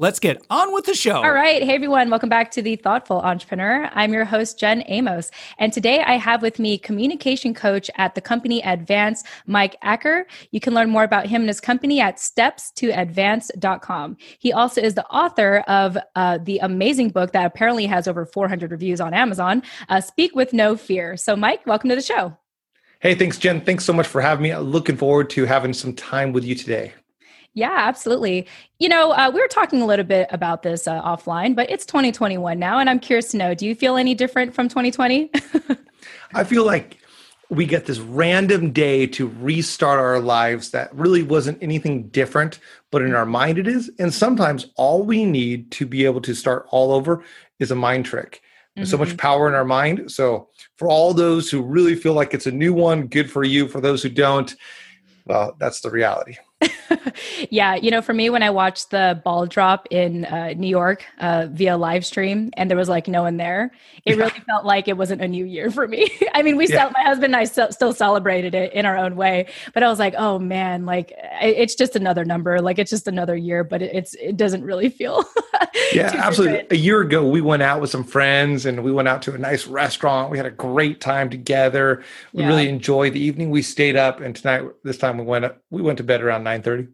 Let's 0.00 0.20
get 0.20 0.40
on 0.48 0.72
with 0.72 0.84
the 0.84 0.94
show. 0.94 1.16
All 1.16 1.32
right. 1.32 1.60
Hey, 1.60 1.74
everyone. 1.74 2.08
Welcome 2.08 2.28
back 2.28 2.52
to 2.52 2.62
The 2.62 2.76
Thoughtful 2.76 3.20
Entrepreneur. 3.20 3.90
I'm 3.94 4.12
your 4.12 4.24
host, 4.24 4.56
Jen 4.56 4.84
Amos. 4.86 5.32
And 5.58 5.72
today 5.72 6.02
I 6.02 6.12
have 6.18 6.40
with 6.40 6.60
me 6.60 6.78
communication 6.78 7.52
coach 7.52 7.90
at 7.96 8.14
the 8.14 8.20
company 8.20 8.62
Advance, 8.62 9.24
Mike 9.46 9.74
Acker. 9.82 10.28
You 10.52 10.60
can 10.60 10.72
learn 10.72 10.88
more 10.88 11.02
about 11.02 11.26
him 11.26 11.40
and 11.42 11.48
his 11.48 11.60
company 11.60 12.00
at 12.00 12.18
stepstoadvance.com. 12.18 14.16
He 14.38 14.52
also 14.52 14.80
is 14.80 14.94
the 14.94 15.04
author 15.06 15.64
of 15.66 15.98
uh, 16.14 16.38
the 16.44 16.58
amazing 16.58 17.08
book 17.08 17.32
that 17.32 17.44
apparently 17.44 17.86
has 17.86 18.06
over 18.06 18.24
400 18.24 18.70
reviews 18.70 19.00
on 19.00 19.12
Amazon, 19.12 19.64
uh, 19.88 20.00
Speak 20.00 20.36
with 20.36 20.52
No 20.52 20.76
Fear. 20.76 21.16
So, 21.16 21.34
Mike, 21.34 21.66
welcome 21.66 21.90
to 21.90 21.96
the 21.96 22.02
show. 22.02 22.36
Hey, 23.00 23.16
thanks, 23.16 23.36
Jen. 23.36 23.62
Thanks 23.62 23.84
so 23.84 23.92
much 23.92 24.06
for 24.06 24.20
having 24.20 24.44
me. 24.44 24.54
Looking 24.54 24.96
forward 24.96 25.28
to 25.30 25.44
having 25.44 25.72
some 25.72 25.92
time 25.92 26.32
with 26.32 26.44
you 26.44 26.54
today. 26.54 26.92
Yeah, 27.54 27.74
absolutely. 27.76 28.46
You 28.78 28.88
know, 28.88 29.12
uh, 29.12 29.30
we 29.34 29.40
were 29.40 29.48
talking 29.48 29.82
a 29.82 29.86
little 29.86 30.04
bit 30.04 30.28
about 30.30 30.62
this 30.62 30.86
uh, 30.86 31.02
offline, 31.02 31.56
but 31.56 31.70
it's 31.70 31.84
2021 31.86 32.58
now, 32.58 32.78
and 32.78 32.88
I'm 32.88 33.00
curious 33.00 33.30
to 33.32 33.36
know 33.36 33.54
do 33.54 33.66
you 33.66 33.74
feel 33.74 33.96
any 33.96 34.14
different 34.14 34.54
from 34.54 34.68
2020? 34.68 35.30
I 36.34 36.44
feel 36.44 36.64
like 36.64 36.98
we 37.50 37.64
get 37.64 37.86
this 37.86 37.98
random 37.98 38.72
day 38.72 39.06
to 39.06 39.28
restart 39.40 39.98
our 39.98 40.20
lives 40.20 40.70
that 40.70 40.94
really 40.94 41.22
wasn't 41.22 41.62
anything 41.62 42.08
different, 42.08 42.58
but 42.90 43.02
in 43.02 43.14
our 43.14 43.24
mind 43.24 43.58
it 43.58 43.66
is. 43.66 43.90
And 43.98 44.12
sometimes 44.12 44.66
all 44.76 45.02
we 45.02 45.24
need 45.24 45.70
to 45.72 45.86
be 45.86 46.04
able 46.04 46.20
to 46.22 46.34
start 46.34 46.66
all 46.70 46.92
over 46.92 47.24
is 47.58 47.70
a 47.70 47.74
mind 47.74 48.04
trick. 48.04 48.42
There's 48.76 48.88
mm-hmm. 48.88 48.92
so 48.92 48.98
much 48.98 49.08
mm-hmm. 49.08 49.16
power 49.16 49.48
in 49.48 49.54
our 49.54 49.64
mind. 49.64 50.12
So, 50.12 50.48
for 50.76 50.88
all 50.88 51.12
those 51.14 51.50
who 51.50 51.62
really 51.62 51.96
feel 51.96 52.12
like 52.12 52.34
it's 52.34 52.46
a 52.46 52.52
new 52.52 52.72
one, 52.72 53.08
good 53.08 53.30
for 53.30 53.42
you. 53.42 53.66
For 53.66 53.80
those 53.80 54.02
who 54.02 54.10
don't, 54.10 54.54
well, 55.26 55.56
that's 55.58 55.80
the 55.80 55.90
reality. 55.90 56.36
Yeah, 57.50 57.74
you 57.76 57.90
know, 57.90 58.02
for 58.02 58.12
me, 58.12 58.30
when 58.30 58.42
I 58.42 58.50
watched 58.50 58.90
the 58.90 59.20
ball 59.24 59.46
drop 59.46 59.86
in 59.90 60.24
uh, 60.24 60.54
New 60.56 60.68
York 60.68 61.04
uh, 61.20 61.46
via 61.50 61.76
live 61.76 62.04
stream, 62.04 62.50
and 62.56 62.70
there 62.70 62.76
was 62.76 62.88
like 62.88 63.08
no 63.08 63.22
one 63.22 63.36
there, 63.36 63.70
it 64.04 64.16
yeah. 64.16 64.24
really 64.24 64.40
felt 64.40 64.64
like 64.64 64.88
it 64.88 64.96
wasn't 64.96 65.22
a 65.22 65.28
new 65.28 65.44
year 65.44 65.70
for 65.70 65.86
me. 65.86 66.10
I 66.34 66.42
mean, 66.42 66.56
we 66.56 66.66
yeah. 66.68 66.90
my 66.94 67.02
husband 67.02 67.26
and 67.34 67.36
I 67.36 67.44
still, 67.44 67.70
still 67.72 67.92
celebrated 67.92 68.54
it 68.54 68.72
in 68.72 68.86
our 68.86 68.96
own 68.96 69.16
way, 69.16 69.48
but 69.72 69.82
I 69.82 69.88
was 69.88 69.98
like, 69.98 70.14
oh 70.18 70.38
man, 70.38 70.84
like 70.84 71.12
it's 71.40 71.74
just 71.74 71.96
another 71.96 72.24
number, 72.24 72.60
like 72.60 72.78
it's 72.78 72.90
just 72.90 73.06
another 73.06 73.36
year, 73.36 73.62
but 73.62 73.82
it, 73.82 73.94
it's 73.94 74.14
it 74.14 74.36
doesn't 74.36 74.64
really 74.64 74.88
feel. 74.98 75.24
yeah, 75.92 76.10
absolutely. 76.14 76.58
Different. 76.58 76.72
A 76.72 76.76
year 76.76 77.00
ago, 77.00 77.28
we 77.28 77.40
went 77.40 77.62
out 77.62 77.80
with 77.80 77.90
some 77.90 78.04
friends, 78.04 78.66
and 78.66 78.82
we 78.82 78.92
went 78.92 79.08
out 79.08 79.22
to 79.22 79.34
a 79.34 79.38
nice 79.38 79.66
restaurant. 79.66 80.30
We 80.30 80.36
had 80.36 80.46
a 80.46 80.50
great 80.50 81.00
time 81.00 81.30
together. 81.30 82.02
We 82.32 82.42
yeah. 82.42 82.48
really 82.48 82.68
enjoyed 82.68 83.12
the 83.12 83.20
evening. 83.20 83.50
We 83.50 83.62
stayed 83.62 83.96
up, 83.96 84.20
and 84.20 84.34
tonight, 84.34 84.64
this 84.82 84.98
time, 84.98 85.18
we 85.18 85.24
went 85.24 85.46
we 85.70 85.82
went 85.82 85.98
to 85.98 86.04
bed 86.04 86.22
around 86.22 86.47
nine 86.48 86.62
thirty. 86.62 86.88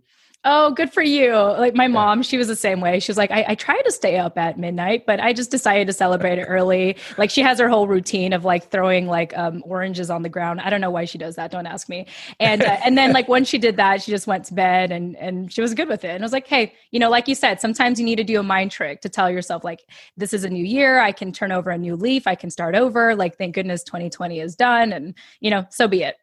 Oh, 0.47 0.73
good 0.73 0.93
for 0.93 1.03
you. 1.03 1.33
Like 1.33 1.75
my 1.75 1.89
mom, 1.89 2.23
she 2.23 2.37
was 2.37 2.49
the 2.49 2.57
same 2.57 2.83
way. 2.83 3.01
She 3.01 3.11
was 3.11 3.17
like, 3.17 3.31
I, 3.31 3.47
I 3.49 3.55
try 3.55 3.81
to 3.81 3.91
stay 3.91 4.19
up 4.19 4.37
at 4.37 4.59
midnight, 4.59 5.07
but 5.07 5.19
I 5.19 5.33
just 5.33 5.51
decided 5.51 5.87
to 5.87 5.95
celebrate 5.95 6.39
it 6.39 6.43
early. 6.43 6.99
Like 7.17 7.31
she 7.31 7.41
has 7.41 7.59
her 7.61 7.69
whole 7.71 7.89
routine 7.89 8.35
of 8.35 8.45
like 8.45 8.71
throwing 8.71 9.07
like 9.07 9.37
um, 9.39 9.63
oranges 9.65 10.11
on 10.11 10.21
the 10.21 10.29
ground. 10.29 10.61
I 10.61 10.69
don't 10.69 10.83
know 10.83 10.91
why 10.91 11.07
she 11.07 11.17
does 11.17 11.37
that. 11.37 11.51
Don't 11.51 11.67
ask 11.67 11.89
me. 11.89 12.07
And 12.41 12.63
uh, 12.63 12.77
and 12.85 12.99
then 12.99 13.15
like 13.15 13.27
when 13.27 13.47
she 13.47 13.57
did 13.57 13.79
that, 13.79 14.03
she 14.03 14.11
just 14.11 14.27
went 14.27 14.45
to 14.47 14.55
bed 14.55 14.93
and 14.93 15.17
and 15.17 15.51
she 15.51 15.63
was 15.63 15.73
good 15.73 15.89
with 15.89 16.05
it. 16.05 16.11
And 16.11 16.23
I 16.23 16.27
was 16.27 16.33
like, 16.33 16.47
hey, 16.47 16.75
you 16.91 17.01
know, 17.01 17.09
like 17.09 17.27
you 17.27 17.35
said, 17.35 17.59
sometimes 17.59 17.99
you 17.99 18.05
need 18.05 18.17
to 18.17 18.25
do 18.25 18.39
a 18.39 18.43
mind 18.43 18.71
trick 18.71 19.01
to 19.01 19.09
tell 19.09 19.31
yourself 19.31 19.65
like, 19.65 19.81
this 20.19 20.35
is 20.35 20.45
a 20.45 20.51
new 20.51 20.65
year. 20.65 20.99
I 20.99 21.13
can 21.13 21.33
turn 21.33 21.53
over 21.53 21.71
a 21.71 21.79
new 21.79 21.97
leaf. 21.97 22.27
I 22.27 22.35
can 22.35 22.51
start 22.51 22.75
over. 22.75 23.17
Like, 23.17 23.39
thank 23.39 23.55
goodness 23.55 23.83
2020 23.85 24.41
is 24.41 24.57
done. 24.57 24.93
And 24.93 25.15
you 25.41 25.49
know, 25.49 25.65
so 25.71 25.89
be 25.89 26.03
it. 26.03 26.17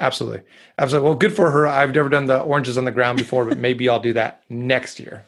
Absolutely. 0.00 0.42
Absolutely. 0.78 1.08
Well, 1.08 1.18
good 1.18 1.34
for 1.34 1.50
her. 1.50 1.66
I've 1.66 1.94
never 1.94 2.08
done 2.08 2.26
the 2.26 2.40
oranges 2.40 2.78
on 2.78 2.84
the 2.84 2.90
ground 2.90 3.18
before, 3.18 3.44
but 3.44 3.58
maybe 3.58 3.88
I'll 3.88 4.00
do 4.00 4.12
that 4.14 4.42
next 4.48 4.98
year. 4.98 5.24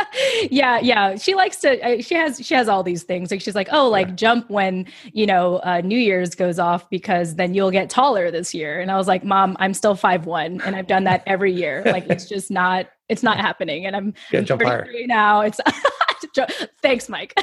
yeah, 0.50 0.80
yeah. 0.80 1.16
She 1.16 1.34
likes 1.34 1.58
to. 1.58 1.80
Uh, 1.80 2.02
she 2.02 2.14
has. 2.14 2.44
She 2.44 2.54
has 2.54 2.68
all 2.68 2.82
these 2.82 3.04
things. 3.04 3.30
Like 3.30 3.40
she's 3.40 3.54
like, 3.54 3.68
oh, 3.70 3.88
like 3.88 4.08
yeah. 4.08 4.14
jump 4.14 4.50
when 4.50 4.86
you 5.12 5.26
know 5.26 5.58
uh, 5.58 5.80
New 5.82 5.98
Year's 5.98 6.34
goes 6.34 6.58
off 6.58 6.88
because 6.90 7.36
then 7.36 7.54
you'll 7.54 7.70
get 7.70 7.90
taller 7.90 8.30
this 8.30 8.52
year. 8.52 8.80
And 8.80 8.90
I 8.90 8.96
was 8.96 9.06
like, 9.06 9.24
Mom, 9.24 9.56
I'm 9.60 9.74
still 9.74 9.94
five 9.94 10.26
one, 10.26 10.60
and 10.62 10.74
I've 10.74 10.88
done 10.88 11.04
that 11.04 11.22
every 11.26 11.52
year. 11.52 11.82
Like 11.86 12.08
it's 12.08 12.26
just 12.26 12.50
not. 12.50 12.88
It's 13.08 13.22
not 13.22 13.38
happening. 13.38 13.86
And 13.86 13.96
I'm, 13.96 14.14
yeah, 14.30 14.40
I'm 14.40 14.44
jump 14.44 14.62
higher. 14.62 14.86
now. 15.06 15.40
It's 15.40 15.58
Thanks, 16.82 17.08
Mike. 17.08 17.34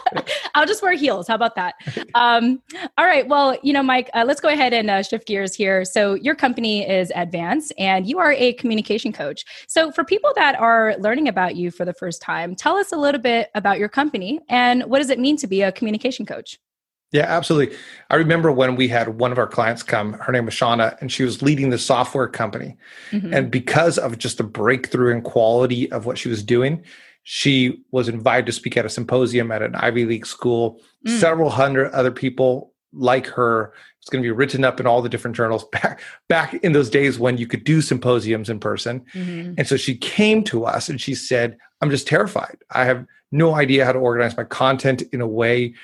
I'll 0.54 0.66
just 0.66 0.82
wear 0.82 0.94
heels. 0.94 1.28
How 1.28 1.34
about 1.34 1.54
that? 1.56 1.74
Um, 2.14 2.62
all 2.98 3.06
right. 3.06 3.26
Well, 3.26 3.56
you 3.62 3.72
know, 3.72 3.82
Mike, 3.82 4.10
uh, 4.14 4.24
let's 4.26 4.40
go 4.40 4.48
ahead 4.48 4.72
and 4.72 4.90
uh, 4.90 5.02
shift 5.02 5.26
gears 5.26 5.54
here. 5.54 5.84
So, 5.84 6.14
your 6.14 6.34
company 6.34 6.88
is 6.88 7.12
Advance, 7.14 7.72
and 7.78 8.06
you 8.06 8.18
are 8.18 8.32
a 8.32 8.52
communication 8.54 9.12
coach. 9.12 9.44
So, 9.66 9.90
for 9.90 10.04
people 10.04 10.32
that 10.36 10.58
are 10.58 10.96
learning 10.98 11.28
about 11.28 11.56
you 11.56 11.70
for 11.70 11.84
the 11.84 11.94
first 11.94 12.20
time, 12.22 12.54
tell 12.54 12.76
us 12.76 12.92
a 12.92 12.96
little 12.96 13.20
bit 13.20 13.50
about 13.54 13.78
your 13.78 13.88
company 13.88 14.40
and 14.48 14.82
what 14.84 14.98
does 14.98 15.10
it 15.10 15.18
mean 15.18 15.36
to 15.38 15.46
be 15.46 15.62
a 15.62 15.72
communication 15.72 16.26
coach? 16.26 16.58
Yeah, 17.12 17.26
absolutely. 17.26 17.76
I 18.08 18.16
remember 18.16 18.50
when 18.50 18.74
we 18.74 18.88
had 18.88 19.18
one 19.18 19.32
of 19.32 19.38
our 19.38 19.46
clients 19.46 19.82
come, 19.82 20.14
her 20.14 20.32
name 20.32 20.46
was 20.46 20.54
Shauna, 20.54 20.98
and 21.00 21.12
she 21.12 21.24
was 21.24 21.42
leading 21.42 21.68
the 21.68 21.76
software 21.76 22.26
company. 22.26 22.78
Mm-hmm. 23.10 23.34
And 23.34 23.50
because 23.50 23.98
of 23.98 24.16
just 24.16 24.38
the 24.38 24.44
breakthrough 24.44 25.14
in 25.14 25.20
quality 25.20 25.92
of 25.92 26.06
what 26.06 26.16
she 26.16 26.30
was 26.30 26.42
doing, 26.42 26.82
she 27.22 27.82
was 27.90 28.08
invited 28.08 28.46
to 28.46 28.52
speak 28.52 28.76
at 28.76 28.86
a 28.86 28.90
symposium 28.90 29.52
at 29.52 29.62
an 29.62 29.74
Ivy 29.74 30.04
League 30.04 30.26
school. 30.26 30.80
Mm. 31.06 31.18
Several 31.18 31.50
hundred 31.50 31.92
other 31.92 32.10
people 32.10 32.72
like 32.92 33.26
her. 33.28 33.72
It's 34.00 34.10
going 34.10 34.22
to 34.22 34.26
be 34.26 34.32
written 34.32 34.64
up 34.64 34.80
in 34.80 34.86
all 34.86 35.00
the 35.00 35.08
different 35.08 35.36
journals 35.36 35.64
back 35.72 36.00
back 36.28 36.54
in 36.54 36.72
those 36.72 36.90
days 36.90 37.18
when 37.18 37.38
you 37.38 37.46
could 37.46 37.64
do 37.64 37.80
symposiums 37.80 38.50
in 38.50 38.58
person. 38.60 39.04
Mm-hmm. 39.14 39.54
And 39.58 39.66
so 39.66 39.76
she 39.76 39.96
came 39.96 40.42
to 40.44 40.64
us 40.64 40.88
and 40.88 41.00
she 41.00 41.14
said, 41.14 41.56
"I'm 41.80 41.90
just 41.90 42.06
terrified. 42.06 42.58
I 42.70 42.84
have 42.84 43.06
no 43.30 43.54
idea 43.54 43.84
how 43.84 43.92
to 43.92 43.98
organize 43.98 44.36
my 44.36 44.44
content 44.44 45.02
in 45.12 45.20
a 45.20 45.26
way 45.26 45.74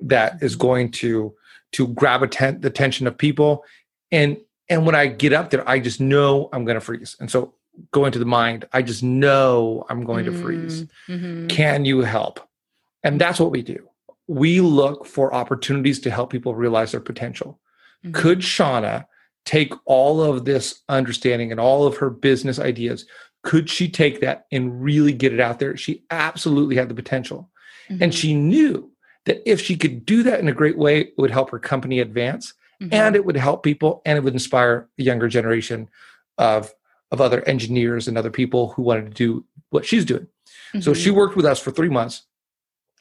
that 0.00 0.42
is 0.42 0.56
going 0.56 0.90
to 0.92 1.34
to 1.72 1.88
grab 1.88 2.22
atten- 2.22 2.60
the 2.60 2.68
attention 2.68 3.06
of 3.06 3.16
people 3.16 3.64
and 4.10 4.38
and 4.68 4.84
when 4.84 4.94
I 4.94 5.06
get 5.06 5.32
up 5.32 5.50
there, 5.50 5.68
I 5.68 5.78
just 5.78 6.00
know 6.00 6.48
I'm 6.52 6.64
going 6.64 6.74
to 6.74 6.80
freeze. 6.80 7.16
And 7.20 7.30
so 7.30 7.54
go 7.90 8.04
into 8.04 8.18
the 8.18 8.24
mind. 8.24 8.66
I 8.72 8.82
just 8.82 9.02
know 9.02 9.84
I'm 9.88 10.04
going 10.04 10.24
to 10.26 10.32
freeze. 10.32 10.82
Mm-hmm. 11.08 11.12
mm-hmm. 11.12 11.46
Can 11.48 11.84
you 11.84 12.00
help? 12.00 12.40
And 13.02 13.20
that's 13.20 13.38
what 13.38 13.50
we 13.50 13.62
do. 13.62 13.88
We 14.26 14.60
look 14.60 15.06
for 15.06 15.32
opportunities 15.32 16.00
to 16.00 16.10
help 16.10 16.30
people 16.30 16.54
realize 16.54 16.92
their 16.92 17.00
potential. 17.00 17.60
Mm-hmm. 18.04 18.12
Could 18.12 18.40
Shauna 18.40 19.06
take 19.44 19.72
all 19.84 20.22
of 20.22 20.44
this 20.44 20.82
understanding 20.88 21.52
and 21.52 21.60
all 21.60 21.86
of 21.86 21.98
her 21.98 22.10
business 22.10 22.58
ideas? 22.58 23.06
Could 23.42 23.70
she 23.70 23.88
take 23.88 24.20
that 24.20 24.46
and 24.50 24.82
really 24.82 25.12
get 25.12 25.32
it 25.32 25.40
out 25.40 25.60
there? 25.60 25.76
She 25.76 26.02
absolutely 26.10 26.74
had 26.74 26.88
the 26.88 26.94
potential. 26.94 27.48
Mm-hmm. 27.88 28.02
And 28.02 28.14
she 28.14 28.34
knew 28.34 28.90
that 29.26 29.48
if 29.48 29.60
she 29.60 29.76
could 29.76 30.04
do 30.04 30.24
that 30.24 30.40
in 30.40 30.48
a 30.48 30.52
great 30.52 30.76
way, 30.76 31.00
it 31.02 31.14
would 31.16 31.30
help 31.30 31.50
her 31.50 31.58
company 31.58 32.00
advance 32.00 32.54
and 32.80 32.90
mm-hmm. 32.90 33.14
it 33.14 33.24
would 33.24 33.36
help 33.36 33.62
people 33.62 34.02
and 34.04 34.18
it 34.18 34.24
would 34.24 34.34
inspire 34.34 34.88
the 34.96 35.04
younger 35.04 35.28
generation 35.28 35.88
of 36.38 36.72
of 37.10 37.20
other 37.20 37.42
engineers 37.48 38.08
and 38.08 38.18
other 38.18 38.30
people 38.30 38.70
who 38.72 38.82
wanted 38.82 39.06
to 39.06 39.10
do 39.10 39.44
what 39.70 39.86
she's 39.86 40.04
doing. 40.04 40.26
Mm-hmm. 40.68 40.80
So 40.80 40.94
she 40.94 41.10
worked 41.10 41.36
with 41.36 41.46
us 41.46 41.60
for 41.60 41.70
three 41.70 41.88
months. 41.88 42.22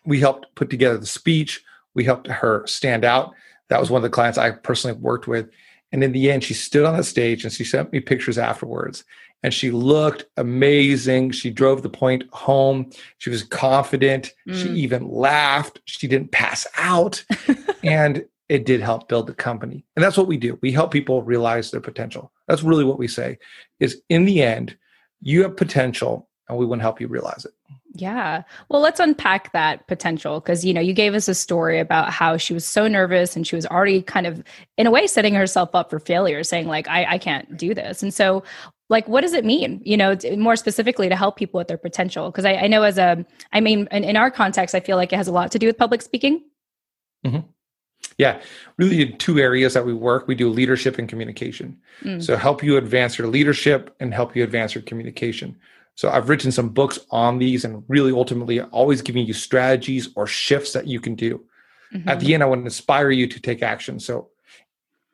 We 0.05 0.19
helped 0.19 0.53
put 0.55 0.69
together 0.69 0.97
the 0.97 1.05
speech. 1.05 1.63
We 1.93 2.03
helped 2.03 2.27
her 2.27 2.65
stand 2.67 3.03
out. 3.05 3.33
That 3.69 3.79
was 3.79 3.89
one 3.89 3.99
of 3.99 4.03
the 4.03 4.09
clients 4.09 4.37
I 4.37 4.51
personally 4.51 4.97
worked 4.97 5.27
with. 5.27 5.49
And 5.91 6.03
in 6.03 6.11
the 6.11 6.29
end, 6.31 6.43
she 6.43 6.53
stood 6.53 6.85
on 6.85 6.97
the 6.97 7.03
stage 7.03 7.43
and 7.43 7.53
she 7.53 7.63
sent 7.63 7.91
me 7.91 7.99
pictures 7.99 8.37
afterwards. 8.37 9.03
And 9.43 9.53
she 9.53 9.71
looked 9.71 10.25
amazing. 10.37 11.31
She 11.31 11.51
drove 11.51 11.83
the 11.83 11.89
point 11.89 12.23
home. 12.31 12.89
She 13.19 13.29
was 13.29 13.43
confident. 13.43 14.33
Mm. 14.47 14.61
She 14.61 14.69
even 14.81 15.07
laughed. 15.07 15.81
She 15.85 16.07
didn't 16.07 16.31
pass 16.31 16.65
out. 16.77 17.23
and 17.83 18.25
it 18.49 18.65
did 18.65 18.81
help 18.81 19.07
build 19.07 19.27
the 19.27 19.33
company. 19.33 19.85
And 19.95 20.03
that's 20.03 20.17
what 20.17 20.27
we 20.27 20.37
do. 20.37 20.57
We 20.61 20.71
help 20.71 20.91
people 20.91 21.21
realize 21.23 21.71
their 21.71 21.81
potential. 21.81 22.31
That's 22.47 22.63
really 22.63 22.83
what 22.83 22.99
we 22.99 23.07
say 23.07 23.37
is 23.79 24.01
in 24.09 24.25
the 24.25 24.41
end, 24.41 24.77
you 25.21 25.43
have 25.43 25.57
potential 25.57 26.29
and 26.47 26.57
we 26.57 26.65
want 26.65 26.79
to 26.79 26.83
help 26.83 27.01
you 27.01 27.07
realize 27.07 27.45
it. 27.45 27.53
Yeah. 27.93 28.43
Well, 28.69 28.81
let's 28.81 28.99
unpack 28.99 29.53
that 29.53 29.87
potential 29.87 30.41
because, 30.41 30.65
you 30.65 30.73
know, 30.73 30.81
you 30.81 30.93
gave 30.93 31.15
us 31.15 31.27
a 31.27 31.33
story 31.33 31.79
about 31.79 32.11
how 32.11 32.35
she 32.37 32.53
was 32.53 32.67
so 32.67 32.87
nervous 32.87 33.35
and 33.35 33.47
she 33.47 33.55
was 33.55 33.65
already 33.65 34.01
kind 34.01 34.27
of, 34.27 34.43
in 34.77 34.85
a 34.85 34.91
way, 34.91 35.07
setting 35.07 35.33
herself 35.33 35.69
up 35.73 35.89
for 35.89 35.99
failure, 35.99 36.43
saying, 36.43 36.67
like, 36.67 36.87
I, 36.89 37.13
I 37.13 37.17
can't 37.17 37.57
do 37.57 37.73
this. 37.73 38.03
And 38.03 38.13
so, 38.13 38.43
like, 38.89 39.07
what 39.07 39.21
does 39.21 39.33
it 39.33 39.45
mean, 39.45 39.81
you 39.83 39.97
know, 39.97 40.15
more 40.37 40.55
specifically 40.55 41.09
to 41.09 41.15
help 41.15 41.37
people 41.37 41.57
with 41.57 41.69
their 41.69 41.77
potential? 41.77 42.29
Because 42.29 42.45
I, 42.45 42.55
I, 42.55 42.67
know 42.67 42.83
as 42.83 42.97
a, 42.97 43.25
I 43.51 43.61
mean, 43.61 43.87
in, 43.91 44.03
in, 44.03 44.17
our 44.17 44.29
context, 44.29 44.75
I 44.75 44.79
feel 44.79 44.97
like 44.97 45.11
it 45.11 45.15
has 45.15 45.27
a 45.27 45.31
lot 45.31 45.51
to 45.53 45.59
do 45.59 45.65
with 45.65 45.77
public 45.77 46.01
speaking. 46.01 46.43
Mm-hmm. 47.25 47.47
Yeah, 48.17 48.41
really 48.77 49.01
in 49.01 49.17
two 49.17 49.39
areas 49.39 49.73
that 49.73 49.85
we 49.85 49.93
work. 49.93 50.27
We 50.27 50.35
do 50.35 50.49
leadership 50.49 50.97
and 50.97 51.09
communication. 51.09 51.77
Mm. 52.01 52.23
So 52.23 52.37
help 52.37 52.63
you 52.63 52.77
advance 52.77 53.17
your 53.17 53.27
leadership 53.27 53.93
and 53.99 54.13
help 54.13 54.35
you 54.35 54.43
advance 54.43 54.73
your 54.73 54.83
communication. 54.83 55.57
So 55.95 56.09
I've 56.09 56.29
written 56.29 56.51
some 56.51 56.69
books 56.69 56.99
on 57.09 57.39
these 57.39 57.65
and 57.65 57.83
really 57.87 58.11
ultimately 58.11 58.61
always 58.61 59.01
giving 59.01 59.25
you 59.25 59.33
strategies 59.33 60.09
or 60.15 60.27
shifts 60.27 60.73
that 60.73 60.87
you 60.87 60.99
can 60.99 61.15
do. 61.15 61.43
Mm-hmm. 61.93 62.09
At 62.09 62.19
the 62.19 62.33
end, 62.33 62.43
I 62.43 62.45
want 62.45 62.61
to 62.61 62.65
inspire 62.65 63.11
you 63.11 63.27
to 63.27 63.39
take 63.39 63.61
action. 63.61 63.99
So 63.99 64.29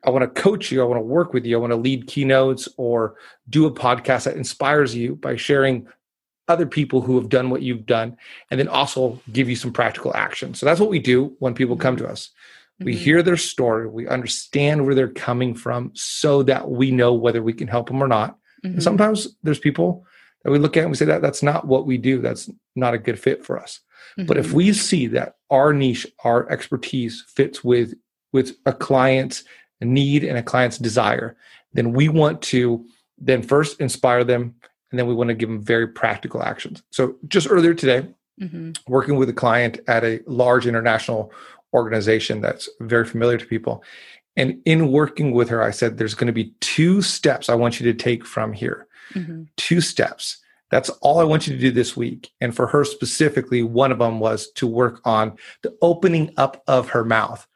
I 0.04 0.10
want 0.10 0.22
to 0.22 0.40
coach 0.40 0.72
you. 0.72 0.82
I 0.82 0.84
want 0.84 0.98
to 0.98 1.04
work 1.04 1.32
with 1.32 1.46
you. 1.46 1.56
I 1.56 1.60
want 1.60 1.72
to 1.72 1.76
lead 1.76 2.08
keynotes 2.08 2.68
or 2.76 3.16
do 3.48 3.66
a 3.66 3.72
podcast 3.72 4.24
that 4.24 4.36
inspires 4.36 4.94
you 4.94 5.16
by 5.16 5.36
sharing 5.36 5.86
other 6.48 6.66
people 6.66 7.00
who 7.00 7.14
have 7.16 7.28
done 7.28 7.50
what 7.50 7.62
you've 7.62 7.86
done 7.86 8.16
and 8.50 8.58
then 8.58 8.68
also 8.68 9.20
give 9.32 9.48
you 9.48 9.54
some 9.54 9.72
practical 9.72 10.14
action. 10.16 10.54
So 10.54 10.66
that's 10.66 10.80
what 10.80 10.90
we 10.90 10.98
do 10.98 11.36
when 11.38 11.54
people 11.54 11.76
come 11.76 11.96
to 11.96 12.08
us. 12.08 12.30
We 12.80 12.94
mm-hmm. 12.94 13.04
hear 13.04 13.22
their 13.22 13.36
story, 13.36 13.88
we 13.88 14.08
understand 14.08 14.84
where 14.84 14.94
they're 14.94 15.08
coming 15.08 15.54
from 15.54 15.92
so 15.94 16.42
that 16.44 16.70
we 16.70 16.90
know 16.90 17.14
whether 17.14 17.42
we 17.42 17.52
can 17.52 17.68
help 17.68 17.88
them 17.88 18.02
or 18.02 18.08
not. 18.08 18.38
Mm-hmm. 18.64 18.78
sometimes 18.78 19.26
there's 19.42 19.58
people 19.58 20.06
that 20.44 20.52
we 20.52 20.58
look 20.60 20.76
at 20.76 20.82
and 20.82 20.90
we 20.90 20.96
say 20.96 21.04
that 21.06 21.20
that's 21.20 21.42
not 21.42 21.66
what 21.66 21.84
we 21.84 21.98
do. 21.98 22.20
That's 22.20 22.48
not 22.76 22.94
a 22.94 22.98
good 22.98 23.18
fit 23.18 23.44
for 23.44 23.60
us. 23.60 23.80
Mm-hmm. 24.16 24.26
But 24.26 24.36
if 24.36 24.46
mm-hmm. 24.48 24.56
we 24.56 24.72
see 24.72 25.06
that 25.08 25.36
our 25.50 25.72
niche, 25.72 26.06
our 26.24 26.48
expertise 26.50 27.24
fits 27.26 27.64
with 27.64 27.94
with 28.32 28.56
a 28.64 28.72
client's 28.72 29.44
need 29.80 30.24
and 30.24 30.38
a 30.38 30.42
client's 30.42 30.78
desire, 30.78 31.36
then 31.72 31.92
we 31.92 32.08
want 32.08 32.40
to 32.42 32.86
then 33.18 33.42
first 33.42 33.80
inspire 33.80 34.24
them 34.24 34.54
and 34.90 34.98
then 34.98 35.06
we 35.06 35.14
want 35.14 35.28
to 35.28 35.34
give 35.34 35.48
them 35.48 35.62
very 35.62 35.88
practical 35.88 36.42
actions. 36.42 36.82
So 36.90 37.16
just 37.28 37.48
earlier 37.50 37.74
today, 37.74 38.06
mm-hmm. 38.40 38.72
working 38.86 39.16
with 39.16 39.28
a 39.28 39.34
client 39.34 39.80
at 39.86 40.04
a 40.04 40.20
large 40.26 40.66
international 40.66 41.32
organization 41.72 42.40
that's 42.40 42.68
very 42.80 43.04
familiar 43.04 43.38
to 43.38 43.46
people. 43.46 43.82
And 44.36 44.60
in 44.64 44.90
working 44.90 45.32
with 45.32 45.48
her, 45.50 45.62
I 45.62 45.70
said, 45.70 45.98
there's 45.98 46.14
going 46.14 46.26
to 46.26 46.32
be 46.32 46.54
two 46.60 47.02
steps 47.02 47.48
I 47.48 47.54
want 47.54 47.80
you 47.80 47.92
to 47.92 47.98
take 47.98 48.24
from 48.24 48.52
here. 48.52 48.86
Mm-hmm. 49.14 49.44
Two 49.56 49.80
steps. 49.80 50.38
That's 50.70 50.88
all 51.00 51.18
I 51.18 51.24
want 51.24 51.46
you 51.46 51.52
to 51.52 51.60
do 51.60 51.70
this 51.70 51.96
week. 51.96 52.30
And 52.40 52.56
for 52.56 52.66
her 52.66 52.84
specifically, 52.84 53.62
one 53.62 53.92
of 53.92 53.98
them 53.98 54.20
was 54.20 54.50
to 54.52 54.66
work 54.66 55.00
on 55.04 55.36
the 55.62 55.76
opening 55.82 56.32
up 56.38 56.62
of 56.66 56.88
her 56.88 57.04
mouth. 57.04 57.46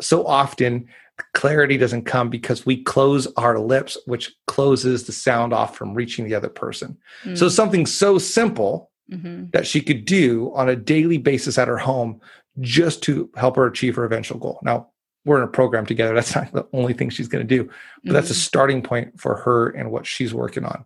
So 0.00 0.26
often, 0.26 0.88
clarity 1.34 1.76
doesn't 1.76 2.02
come 2.04 2.30
because 2.30 2.66
we 2.66 2.82
close 2.82 3.28
our 3.36 3.60
lips, 3.60 3.96
which 4.06 4.34
closes 4.48 5.04
the 5.04 5.12
sound 5.12 5.52
off 5.52 5.76
from 5.76 5.94
reaching 5.94 6.24
the 6.24 6.34
other 6.34 6.48
person. 6.48 6.98
Mm-hmm. 7.22 7.36
So, 7.36 7.48
something 7.48 7.86
so 7.86 8.18
simple 8.18 8.90
mm-hmm. 9.10 9.46
that 9.52 9.66
she 9.66 9.80
could 9.80 10.04
do 10.04 10.52
on 10.54 10.68
a 10.68 10.76
daily 10.76 11.18
basis 11.18 11.58
at 11.58 11.68
her 11.68 11.78
home 11.78 12.20
just 12.60 13.02
to 13.04 13.30
help 13.36 13.56
her 13.56 13.66
achieve 13.66 13.96
her 13.96 14.04
eventual 14.04 14.38
goal. 14.38 14.58
Now, 14.62 14.88
we're 15.24 15.38
in 15.38 15.44
a 15.44 15.48
program 15.48 15.86
together. 15.86 16.14
That's 16.14 16.34
not 16.34 16.52
the 16.52 16.66
only 16.72 16.92
thing 16.92 17.10
she's 17.10 17.28
going 17.28 17.46
to 17.46 17.56
do, 17.56 17.64
but 17.64 17.72
mm-hmm. 17.72 18.12
that's 18.12 18.30
a 18.30 18.32
mm-hmm. 18.32 18.40
starting 18.40 18.82
point 18.82 19.20
for 19.20 19.36
her 19.36 19.70
and 19.70 19.90
what 19.90 20.06
she's 20.06 20.34
working 20.34 20.64
on. 20.64 20.84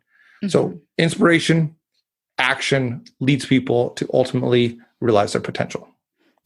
So, 0.49 0.69
mm-hmm. 0.69 0.77
inspiration, 0.99 1.77
action 2.39 3.05
leads 3.21 3.47
people 3.47 3.91
to 3.91 4.09
ultimately 4.13 4.79
realize 5.01 5.33
their 5.33 5.41
potential. 5.41 5.89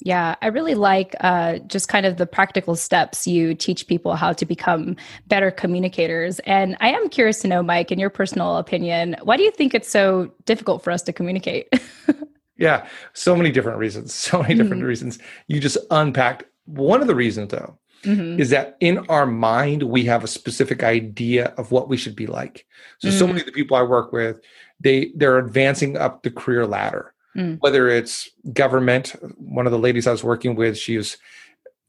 Yeah, 0.02 0.36
I 0.40 0.46
really 0.46 0.74
like 0.74 1.14
uh, 1.20 1.58
just 1.66 1.88
kind 1.88 2.06
of 2.06 2.16
the 2.16 2.26
practical 2.26 2.74
steps 2.74 3.26
you 3.26 3.54
teach 3.54 3.86
people 3.86 4.14
how 4.14 4.32
to 4.32 4.46
become 4.46 4.96
better 5.26 5.50
communicators. 5.50 6.38
And 6.40 6.76
I 6.80 6.90
am 6.90 7.10
curious 7.10 7.40
to 7.40 7.48
know, 7.48 7.62
Mike, 7.62 7.92
in 7.92 7.98
your 7.98 8.08
personal 8.08 8.56
opinion, 8.56 9.16
why 9.24 9.36
do 9.36 9.42
you 9.42 9.50
think 9.50 9.74
it's 9.74 9.90
so 9.90 10.32
difficult 10.46 10.82
for 10.82 10.90
us 10.90 11.02
to 11.02 11.12
communicate? 11.12 11.68
yeah, 12.60 12.86
so 13.12 13.34
many 13.34 13.50
different 13.50 13.78
reasons. 13.78 14.14
So 14.30 14.42
many 14.42 14.54
different 14.54 14.82
mm-hmm. 14.82 14.88
reasons. 14.88 15.18
You 15.48 15.60
just 15.60 15.78
unpacked 15.90 16.44
one 16.66 17.00
of 17.00 17.08
the 17.08 17.14
reasons, 17.14 17.50
though, 17.50 17.78
mm-hmm. 18.04 18.38
is 18.38 18.50
that 18.50 18.76
in 18.80 18.98
our 19.08 19.26
mind, 19.26 19.82
we 19.82 20.04
have 20.04 20.22
a 20.22 20.28
specific 20.28 20.84
idea 20.84 21.46
of 21.56 21.72
what 21.72 21.88
we 21.88 21.96
should 21.96 22.14
be 22.14 22.26
like. 22.26 22.66
So, 22.98 23.08
mm-hmm. 23.08 23.18
so 23.18 23.26
many 23.26 23.40
of 23.40 23.46
the 23.46 23.52
people 23.52 23.76
I 23.76 23.82
work 23.82 24.12
with, 24.12 24.36
they 24.78 25.10
they're 25.16 25.38
advancing 25.38 25.96
up 25.96 26.22
the 26.22 26.30
career 26.30 26.66
ladder 26.66 27.12
mm. 27.36 27.58
whether 27.60 27.88
it's 27.88 28.28
government. 28.52 29.14
One 29.36 29.66
of 29.66 29.72
the 29.72 29.78
ladies 29.78 30.06
I 30.06 30.12
was 30.12 30.24
working 30.24 30.54
with, 30.54 30.76
she 30.78 30.96
was 30.96 31.16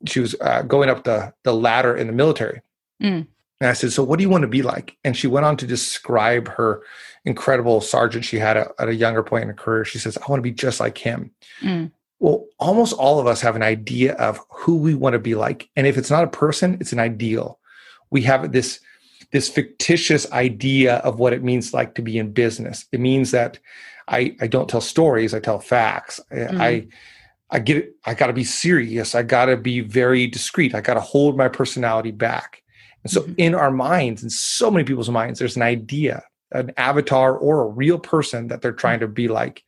she 0.07 0.19
was 0.19 0.35
uh, 0.41 0.63
going 0.63 0.89
up 0.89 1.03
the 1.03 1.33
the 1.43 1.53
ladder 1.53 1.95
in 1.95 2.07
the 2.07 2.13
military. 2.13 2.61
Mm. 3.01 3.27
And 3.59 3.69
I 3.69 3.73
said, 3.73 3.91
"So 3.91 4.03
what 4.03 4.17
do 4.17 4.23
you 4.23 4.29
want 4.29 4.43
to 4.43 4.47
be 4.47 4.61
like?" 4.61 4.97
And 5.03 5.15
she 5.15 5.27
went 5.27 5.45
on 5.45 5.57
to 5.57 5.67
describe 5.67 6.47
her 6.49 6.83
incredible 7.25 7.81
sergeant 7.81 8.25
she 8.25 8.39
had 8.39 8.57
a, 8.57 8.71
at 8.79 8.89
a 8.89 8.95
younger 8.95 9.23
point 9.23 9.43
in 9.43 9.49
her 9.49 9.53
career. 9.53 9.85
She 9.85 9.99
says, 9.99 10.17
"I 10.17 10.29
want 10.29 10.39
to 10.39 10.43
be 10.43 10.51
just 10.51 10.79
like 10.79 10.97
him." 10.97 11.31
Mm. 11.61 11.91
Well, 12.19 12.45
almost 12.59 12.93
all 12.93 13.19
of 13.19 13.27
us 13.27 13.41
have 13.41 13.55
an 13.55 13.63
idea 13.63 14.13
of 14.13 14.39
who 14.49 14.77
we 14.77 14.93
want 14.93 15.13
to 15.13 15.19
be 15.19 15.33
like, 15.33 15.69
and 15.75 15.87
if 15.87 15.97
it's 15.97 16.11
not 16.11 16.23
a 16.23 16.27
person, 16.27 16.77
it's 16.79 16.93
an 16.93 16.99
ideal. 16.99 17.59
We 18.11 18.21
have 18.23 18.51
this 18.51 18.79
this 19.31 19.49
fictitious 19.49 20.31
idea 20.31 20.97
of 20.97 21.19
what 21.19 21.33
it 21.33 21.43
means 21.43 21.73
like 21.73 21.95
to 21.95 22.01
be 22.01 22.17
in 22.17 22.31
business. 22.31 22.85
It 22.91 22.99
means 22.99 23.31
that 23.31 23.59
I, 24.07 24.35
I 24.41 24.47
don't 24.47 24.69
tell 24.69 24.81
stories, 24.81 25.33
I 25.33 25.39
tell 25.39 25.59
facts. 25.59 26.19
Mm-hmm. 26.31 26.61
I 26.61 26.87
I 27.49 27.59
get 27.59 27.77
it, 27.77 27.95
I 28.05 28.13
gotta 28.13 28.33
be 28.33 28.43
serious. 28.43 29.13
I 29.15 29.23
gotta 29.23 29.57
be 29.57 29.81
very 29.81 30.27
discreet. 30.27 30.73
I 30.73 30.81
gotta 30.81 31.01
hold 31.01 31.37
my 31.37 31.47
personality 31.47 32.11
back. 32.11 32.61
And 33.03 33.11
so 33.11 33.21
mm-hmm. 33.21 33.33
in 33.37 33.55
our 33.55 33.71
minds, 33.71 34.23
in 34.23 34.29
so 34.29 34.71
many 34.71 34.83
people's 34.83 35.09
minds, 35.09 35.39
there's 35.39 35.55
an 35.55 35.61
idea, 35.61 36.23
an 36.51 36.71
avatar 36.77 37.35
or 37.35 37.61
a 37.61 37.67
real 37.67 37.99
person 37.99 38.47
that 38.47 38.61
they're 38.61 38.71
trying 38.71 38.99
to 38.99 39.07
be 39.07 39.27
like. 39.27 39.63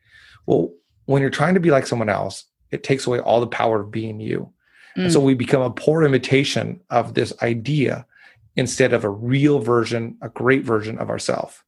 Well, 0.45 0.73
when 1.05 1.21
you're 1.21 1.31
trying 1.31 1.53
to 1.53 1.59
be 1.59 1.71
like 1.71 1.87
someone 1.87 2.09
else, 2.09 2.45
it 2.71 2.83
takes 2.83 3.07
away 3.07 3.19
all 3.19 3.39
the 3.39 3.47
power 3.47 3.81
of 3.81 3.91
being 3.91 4.19
you. 4.19 4.51
Mm. 4.97 5.03
And 5.03 5.13
so 5.13 5.21
mm. 5.21 5.25
we 5.25 5.33
become 5.33 5.61
a 5.61 5.69
poor 5.69 6.03
imitation 6.03 6.81
of 6.89 7.13
this 7.13 7.33
idea 7.41 8.05
instead 8.55 8.93
of 8.93 9.03
a 9.03 9.09
real 9.09 9.59
version, 9.59 10.17
a 10.21 10.29
great 10.29 10.63
version 10.63 10.97
of 10.97 11.09
ourselves. 11.09 11.63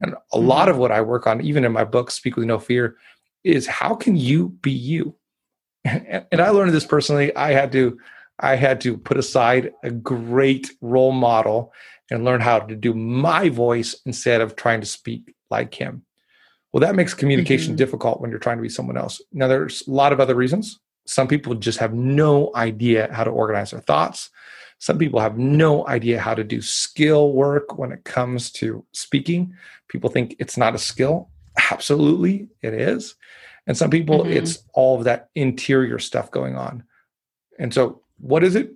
And 0.00 0.12
a 0.12 0.16
mm-hmm. 0.16 0.46
lot 0.46 0.68
of 0.68 0.76
what 0.76 0.92
I 0.92 1.00
work 1.00 1.26
on, 1.26 1.40
even 1.40 1.64
in 1.64 1.72
my 1.72 1.84
book, 1.84 2.10
Speak 2.10 2.36
with 2.36 2.46
No 2.46 2.58
Fear, 2.58 2.96
is 3.44 3.66
how 3.66 3.94
can 3.94 4.16
you 4.16 4.48
be 4.48 4.72
you? 4.72 5.14
And, 5.84 6.26
and 6.32 6.40
I 6.40 6.50
learned 6.50 6.72
this 6.72 6.86
personally. 6.86 7.34
I 7.34 7.52
had 7.52 7.72
to, 7.72 7.98
I 8.38 8.56
had 8.56 8.80
to 8.82 8.98
put 8.98 9.16
aside 9.16 9.72
a 9.82 9.90
great 9.90 10.72
role 10.80 11.12
model 11.12 11.72
and 12.10 12.24
learn 12.24 12.40
how 12.40 12.60
to 12.60 12.76
do 12.76 12.94
my 12.94 13.48
voice 13.48 13.96
instead 14.06 14.40
of 14.40 14.56
trying 14.56 14.80
to 14.80 14.86
speak 14.86 15.34
like 15.50 15.74
him. 15.74 16.02
Well, 16.72 16.80
that 16.80 16.94
makes 16.94 17.14
communication 17.14 17.70
mm-hmm. 17.70 17.76
difficult 17.76 18.20
when 18.20 18.30
you're 18.30 18.38
trying 18.38 18.58
to 18.58 18.62
be 18.62 18.68
someone 18.68 18.96
else. 18.96 19.20
Now, 19.32 19.48
there's 19.48 19.86
a 19.86 19.90
lot 19.90 20.12
of 20.12 20.20
other 20.20 20.34
reasons. 20.34 20.78
Some 21.06 21.28
people 21.28 21.54
just 21.54 21.78
have 21.78 21.94
no 21.94 22.50
idea 22.54 23.12
how 23.12 23.24
to 23.24 23.30
organize 23.30 23.70
their 23.70 23.80
thoughts. 23.80 24.30
Some 24.78 24.98
people 24.98 25.20
have 25.20 25.38
no 25.38 25.86
idea 25.86 26.20
how 26.20 26.34
to 26.34 26.44
do 26.44 26.60
skill 26.60 27.32
work 27.32 27.78
when 27.78 27.92
it 27.92 28.04
comes 28.04 28.50
to 28.52 28.84
speaking. 28.92 29.54
People 29.88 30.10
think 30.10 30.36
it's 30.38 30.56
not 30.56 30.74
a 30.74 30.78
skill. 30.78 31.30
Absolutely, 31.70 32.48
it 32.60 32.74
is. 32.74 33.14
And 33.66 33.76
some 33.76 33.90
people, 33.90 34.20
mm-hmm. 34.20 34.32
it's 34.32 34.62
all 34.74 34.98
of 34.98 35.04
that 35.04 35.30
interior 35.34 35.98
stuff 35.98 36.30
going 36.30 36.56
on. 36.56 36.84
And 37.58 37.72
so, 37.72 38.02
what 38.18 38.44
is 38.44 38.54
it? 38.54 38.72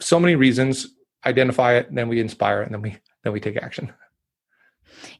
So 0.00 0.18
many 0.18 0.34
reasons. 0.34 0.88
Identify 1.24 1.74
it, 1.74 1.94
then 1.94 2.08
we 2.08 2.20
inspire, 2.20 2.62
and 2.62 2.74
then 2.74 2.82
we 2.82 2.96
then 3.22 3.32
we 3.32 3.40
take 3.40 3.56
action. 3.56 3.92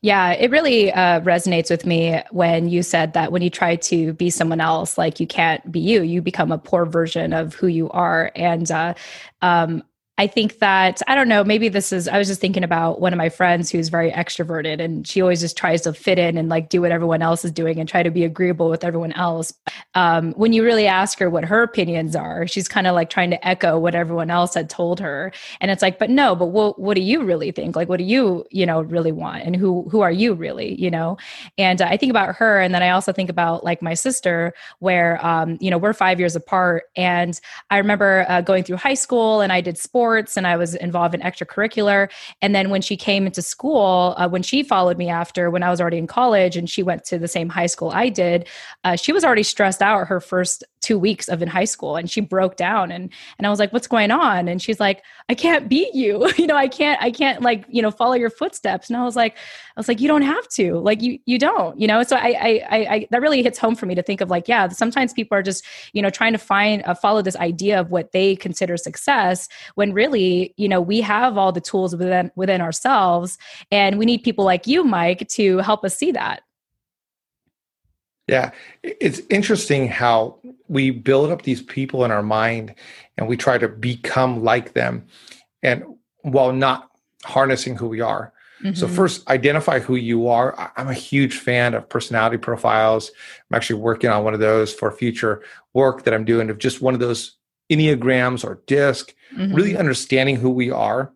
Yeah, 0.00 0.32
it 0.32 0.50
really 0.50 0.92
uh, 0.92 1.20
resonates 1.20 1.70
with 1.70 1.86
me 1.86 2.20
when 2.30 2.68
you 2.68 2.82
said 2.82 3.12
that 3.14 3.32
when 3.32 3.42
you 3.42 3.50
try 3.50 3.76
to 3.76 4.12
be 4.12 4.30
someone 4.30 4.60
else, 4.60 4.98
like 4.98 5.20
you 5.20 5.26
can't 5.26 5.70
be 5.70 5.80
you, 5.80 6.02
you 6.02 6.20
become 6.22 6.52
a 6.52 6.58
poor 6.58 6.84
version 6.84 7.32
of 7.32 7.54
who 7.54 7.66
you 7.66 7.88
are. 7.90 8.32
And 8.34 8.70
uh, 8.70 8.94
um, 9.42 9.82
I 10.18 10.26
think 10.26 10.58
that, 10.58 11.00
I 11.08 11.14
don't 11.14 11.28
know, 11.28 11.42
maybe 11.42 11.70
this 11.70 11.90
is, 11.90 12.06
I 12.06 12.18
was 12.18 12.28
just 12.28 12.38
thinking 12.38 12.62
about 12.62 13.00
one 13.00 13.14
of 13.14 13.16
my 13.16 13.30
friends 13.30 13.70
who's 13.70 13.88
very 13.88 14.12
extroverted 14.12 14.78
and 14.78 15.06
she 15.06 15.22
always 15.22 15.40
just 15.40 15.56
tries 15.56 15.80
to 15.82 15.94
fit 15.94 16.18
in 16.18 16.36
and 16.36 16.50
like 16.50 16.68
do 16.68 16.82
what 16.82 16.92
everyone 16.92 17.22
else 17.22 17.46
is 17.46 17.50
doing 17.50 17.80
and 17.80 17.88
try 17.88 18.02
to 18.02 18.10
be 18.10 18.22
agreeable 18.22 18.68
with 18.68 18.84
everyone 18.84 19.12
else. 19.12 19.54
Um, 19.94 20.32
when 20.34 20.52
you 20.52 20.64
really 20.64 20.86
ask 20.86 21.18
her 21.18 21.30
what 21.30 21.46
her 21.46 21.62
opinions 21.62 22.14
are, 22.14 22.46
she's 22.46 22.68
kind 22.68 22.86
of 22.86 22.94
like 22.94 23.08
trying 23.08 23.30
to 23.30 23.48
echo 23.48 23.78
what 23.78 23.94
everyone 23.94 24.28
else 24.28 24.52
had 24.52 24.68
told 24.68 25.00
her. 25.00 25.32
And 25.62 25.70
it's 25.70 25.80
like, 25.80 25.98
but 25.98 26.10
no, 26.10 26.36
but 26.36 26.46
what, 26.46 26.78
what 26.78 26.94
do 26.94 27.00
you 27.00 27.22
really 27.22 27.50
think? 27.50 27.74
Like, 27.74 27.88
what 27.88 27.96
do 27.96 28.04
you, 28.04 28.44
you 28.50 28.66
know, 28.66 28.82
really 28.82 29.12
want? 29.12 29.44
And 29.44 29.56
who, 29.56 29.88
who 29.88 30.02
are 30.02 30.12
you 30.12 30.34
really, 30.34 30.78
you 30.78 30.90
know? 30.90 31.16
And 31.56 31.80
uh, 31.80 31.86
I 31.86 31.96
think 31.96 32.10
about 32.10 32.36
her. 32.36 32.60
And 32.60 32.74
then 32.74 32.82
I 32.82 32.90
also 32.90 33.14
think 33.14 33.30
about 33.30 33.64
like 33.64 33.80
my 33.80 33.94
sister 33.94 34.52
where, 34.78 35.24
um, 35.24 35.56
you 35.58 35.70
know, 35.70 35.78
we're 35.78 35.94
five 35.94 36.20
years 36.20 36.36
apart. 36.36 36.84
And 36.96 37.40
I 37.70 37.78
remember 37.78 38.26
uh, 38.28 38.42
going 38.42 38.62
through 38.62 38.76
high 38.76 38.92
school 38.92 39.40
and 39.40 39.50
I 39.50 39.62
did 39.62 39.78
sports 39.78 40.01
sports 40.02 40.36
and 40.36 40.48
I 40.48 40.56
was 40.56 40.74
involved 40.74 41.14
in 41.14 41.20
extracurricular. 41.20 42.10
And 42.40 42.56
then 42.56 42.70
when 42.70 42.82
she 42.82 42.96
came 42.96 43.24
into 43.24 43.40
school, 43.40 44.14
uh, 44.16 44.28
when 44.28 44.42
she 44.42 44.64
followed 44.64 44.98
me 44.98 45.08
after, 45.08 45.48
when 45.48 45.62
I 45.62 45.70
was 45.70 45.80
already 45.80 45.98
in 45.98 46.08
college 46.08 46.56
and 46.56 46.68
she 46.68 46.82
went 46.82 47.04
to 47.04 47.20
the 47.20 47.28
same 47.28 47.48
high 47.48 47.66
school 47.66 47.92
I 47.94 48.08
did, 48.08 48.48
uh, 48.82 48.96
she 48.96 49.12
was 49.12 49.24
already 49.24 49.44
stressed 49.44 49.80
out 49.80 50.08
her 50.08 50.18
first 50.20 50.64
two 50.80 50.98
weeks 50.98 51.28
of 51.28 51.40
in 51.40 51.48
high 51.48 51.64
school 51.64 51.94
and 51.94 52.10
she 52.10 52.20
broke 52.20 52.56
down 52.56 52.90
and 52.90 53.08
and 53.38 53.46
I 53.46 53.50
was 53.50 53.60
like 53.60 53.72
what's 53.72 53.86
going 53.86 54.10
on? 54.10 54.48
And 54.48 54.60
she's 54.60 54.80
like 54.80 55.02
I 55.28 55.34
can't 55.34 55.68
beat 55.68 55.94
you. 55.94 56.28
You 56.42 56.48
know 56.48 56.56
I 56.56 56.66
can't 56.66 57.00
I 57.00 57.12
can't 57.12 57.40
like 57.40 57.64
you 57.68 57.80
know 57.82 57.92
follow 57.92 58.14
your 58.14 58.30
footsteps. 58.30 58.90
And 58.90 58.96
I 58.96 59.04
was 59.04 59.14
like 59.14 59.36
I 59.76 59.80
was 59.80 59.86
like 59.86 60.00
you 60.00 60.08
don't 60.08 60.22
have 60.22 60.48
to. 60.56 60.78
Like 60.78 61.00
you 61.00 61.20
you 61.24 61.38
don't. 61.38 61.78
You 61.78 61.86
know 61.86 62.02
so 62.02 62.16
I 62.16 62.30
I 62.40 62.50
I, 62.70 62.78
I 62.94 63.08
that 63.12 63.22
really 63.22 63.44
hits 63.44 63.58
home 63.58 63.76
for 63.76 63.86
me 63.86 63.94
to 63.94 64.02
think 64.02 64.20
of 64.20 64.28
like 64.28 64.48
yeah 64.48 64.66
sometimes 64.68 65.12
people 65.12 65.38
are 65.38 65.42
just 65.42 65.64
you 65.92 66.02
know 66.02 66.10
trying 66.10 66.32
to 66.32 66.38
find 66.38 66.82
uh, 66.84 66.94
follow 66.94 67.22
this 67.22 67.36
idea 67.36 67.78
of 67.78 67.92
what 67.92 68.10
they 68.10 68.34
consider 68.34 68.76
success 68.76 69.48
when 69.76 69.91
really 69.92 70.54
you 70.56 70.68
know 70.68 70.80
we 70.80 71.00
have 71.00 71.36
all 71.38 71.52
the 71.52 71.60
tools 71.60 71.94
within 71.94 72.30
within 72.34 72.60
ourselves 72.60 73.38
and 73.70 73.98
we 73.98 74.06
need 74.06 74.22
people 74.22 74.44
like 74.44 74.66
you 74.66 74.84
Mike 74.84 75.28
to 75.28 75.58
help 75.58 75.84
us 75.84 75.96
see 75.96 76.12
that 76.12 76.42
yeah, 78.28 78.52
it's 78.82 79.20
interesting 79.30 79.88
how 79.88 80.38
we 80.68 80.90
build 80.90 81.30
up 81.30 81.42
these 81.42 81.60
people 81.60 82.04
in 82.04 82.10
our 82.10 82.22
mind 82.22 82.74
and 83.18 83.28
we 83.28 83.36
try 83.36 83.58
to 83.58 83.68
become 83.68 84.44
like 84.44 84.74
them 84.74 85.06
and 85.62 85.84
while 86.22 86.52
not 86.52 86.90
harnessing 87.24 87.76
who 87.76 87.88
we 87.88 88.00
are. 88.00 88.32
Mm-hmm. 88.62 88.74
So 88.74 88.86
first 88.86 89.28
identify 89.28 89.80
who 89.80 89.96
you 89.96 90.28
are. 90.28 90.72
I'm 90.76 90.88
a 90.88 90.94
huge 90.94 91.38
fan 91.38 91.74
of 91.74 91.88
personality 91.88 92.38
profiles. 92.38 93.10
I'm 93.50 93.56
actually 93.56 93.80
working 93.80 94.08
on 94.08 94.22
one 94.22 94.34
of 94.34 94.40
those 94.40 94.72
for 94.72 94.90
future 94.92 95.42
work 95.74 96.04
that 96.04 96.14
I'm 96.14 96.24
doing 96.24 96.48
of 96.48 96.58
just 96.58 96.80
one 96.80 96.94
of 96.94 97.00
those 97.00 97.36
enneagrams 97.72 98.44
or 98.44 98.62
disc, 98.66 99.14
mm-hmm. 99.34 99.54
really 99.54 99.76
understanding 99.76 100.36
who 100.36 100.50
we 100.50 100.70
are 100.70 101.12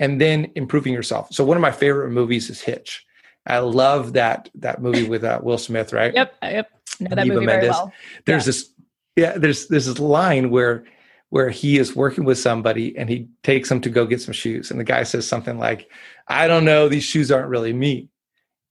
and 0.00 0.20
then 0.20 0.50
improving 0.54 0.92
yourself. 0.92 1.28
So 1.32 1.44
one 1.44 1.56
of 1.56 1.60
my 1.60 1.72
favorite 1.72 2.10
movies 2.10 2.50
is 2.50 2.60
Hitch. 2.60 3.04
I 3.46 3.58
love 3.58 4.12
that 4.12 4.50
that 4.56 4.82
movie 4.82 5.08
with 5.08 5.24
uh, 5.24 5.40
Will 5.42 5.58
Smith, 5.58 5.92
right? 5.92 6.12
Yep, 6.14 6.34
yep. 6.42 6.70
Know 7.00 7.14
that 7.14 7.26
Eva 7.26 7.34
movie 7.34 7.46
Mendes. 7.46 7.60
very 7.60 7.70
well. 7.70 7.92
There's 8.26 8.42
yeah. 8.42 8.46
this, 8.46 8.70
yeah. 9.16 9.38
There's 9.38 9.68
there's 9.68 9.86
this 9.86 9.98
line 9.98 10.50
where 10.50 10.84
where 11.30 11.50
he 11.50 11.78
is 11.78 11.94
working 11.94 12.24
with 12.24 12.38
somebody 12.38 12.96
and 12.96 13.08
he 13.08 13.28
takes 13.42 13.68
them 13.68 13.80
to 13.82 13.90
go 13.90 14.06
get 14.06 14.20
some 14.20 14.34
shoes, 14.34 14.70
and 14.70 14.78
the 14.78 14.84
guy 14.84 15.02
says 15.02 15.26
something 15.26 15.58
like, 15.58 15.90
"I 16.28 16.46
don't 16.46 16.64
know, 16.64 16.88
these 16.88 17.04
shoes 17.04 17.30
aren't 17.30 17.48
really 17.48 17.72
me," 17.72 18.10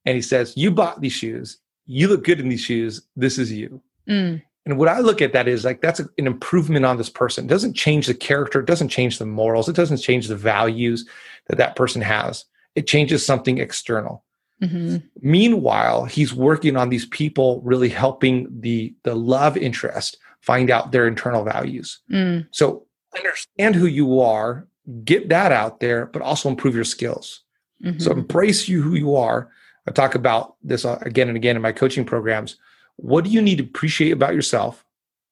and 0.05 0.15
he 0.15 0.21
says, 0.21 0.53
"You 0.55 0.71
bought 0.71 1.01
these 1.01 1.13
shoes. 1.13 1.57
You 1.85 2.07
look 2.07 2.23
good 2.23 2.39
in 2.39 2.49
these 2.49 2.61
shoes. 2.61 3.01
This 3.15 3.39
is 3.39 3.51
you." 3.51 3.81
Mm. 4.07 4.43
And 4.67 4.77
what 4.77 4.89
I 4.89 4.99
look 4.99 5.21
at 5.21 5.31
that 5.31 5.47
is 5.47 5.63
like 5.63 5.79
that's 5.79 6.01
an 6.01 6.09
improvement 6.17 6.83
on 6.83 6.97
this 6.97 7.09
person. 7.09 7.45
It 7.45 7.47
doesn't 7.47 7.73
change 7.73 8.05
the 8.05 8.13
character. 8.13 8.59
It 8.59 8.65
doesn't 8.65 8.89
change 8.89 9.17
the 9.17 9.25
morals. 9.25 9.69
It 9.69 9.77
doesn't 9.77 9.99
change 9.99 10.27
the 10.27 10.35
values 10.35 11.07
that 11.47 11.55
that 11.55 11.77
person 11.77 12.01
has. 12.01 12.43
It 12.75 12.85
changes 12.85 13.25
something 13.25 13.59
external. 13.59 14.25
Mm-hmm. 14.61 14.97
Meanwhile, 15.21 16.05
he's 16.05 16.33
working 16.33 16.75
on 16.75 16.89
these 16.89 17.05
people, 17.05 17.61
really 17.63 17.87
helping 17.87 18.49
the 18.59 18.93
the 19.03 19.15
love 19.15 19.55
interest 19.55 20.17
find 20.41 20.69
out 20.69 20.91
their 20.91 21.07
internal 21.07 21.45
values. 21.45 21.99
Mm. 22.11 22.47
So 22.51 22.85
understand 23.15 23.75
who 23.75 23.85
you 23.85 24.19
are, 24.19 24.67
get 25.05 25.29
that 25.29 25.53
out 25.53 25.79
there, 25.79 26.07
but 26.07 26.21
also 26.21 26.49
improve 26.49 26.75
your 26.75 26.83
skills. 26.83 27.43
Mm-hmm. 27.81 27.99
So 27.99 28.11
embrace 28.11 28.67
you 28.67 28.81
who 28.81 28.95
you 28.95 29.15
are. 29.15 29.49
I 29.87 29.91
talk 29.91 30.13
about 30.13 30.55
this 30.61 30.83
uh, 30.83 30.99
again 31.03 31.29
and 31.29 31.37
again 31.37 31.55
in 31.55 31.61
my 31.61 31.71
coaching 31.71 32.03
programs. 32.03 32.57
What 32.97 33.23
do 33.23 33.29
you 33.29 33.41
need 33.41 33.57
to 33.57 33.63
appreciate 33.63 34.11
about 34.11 34.35
yourself? 34.35 34.83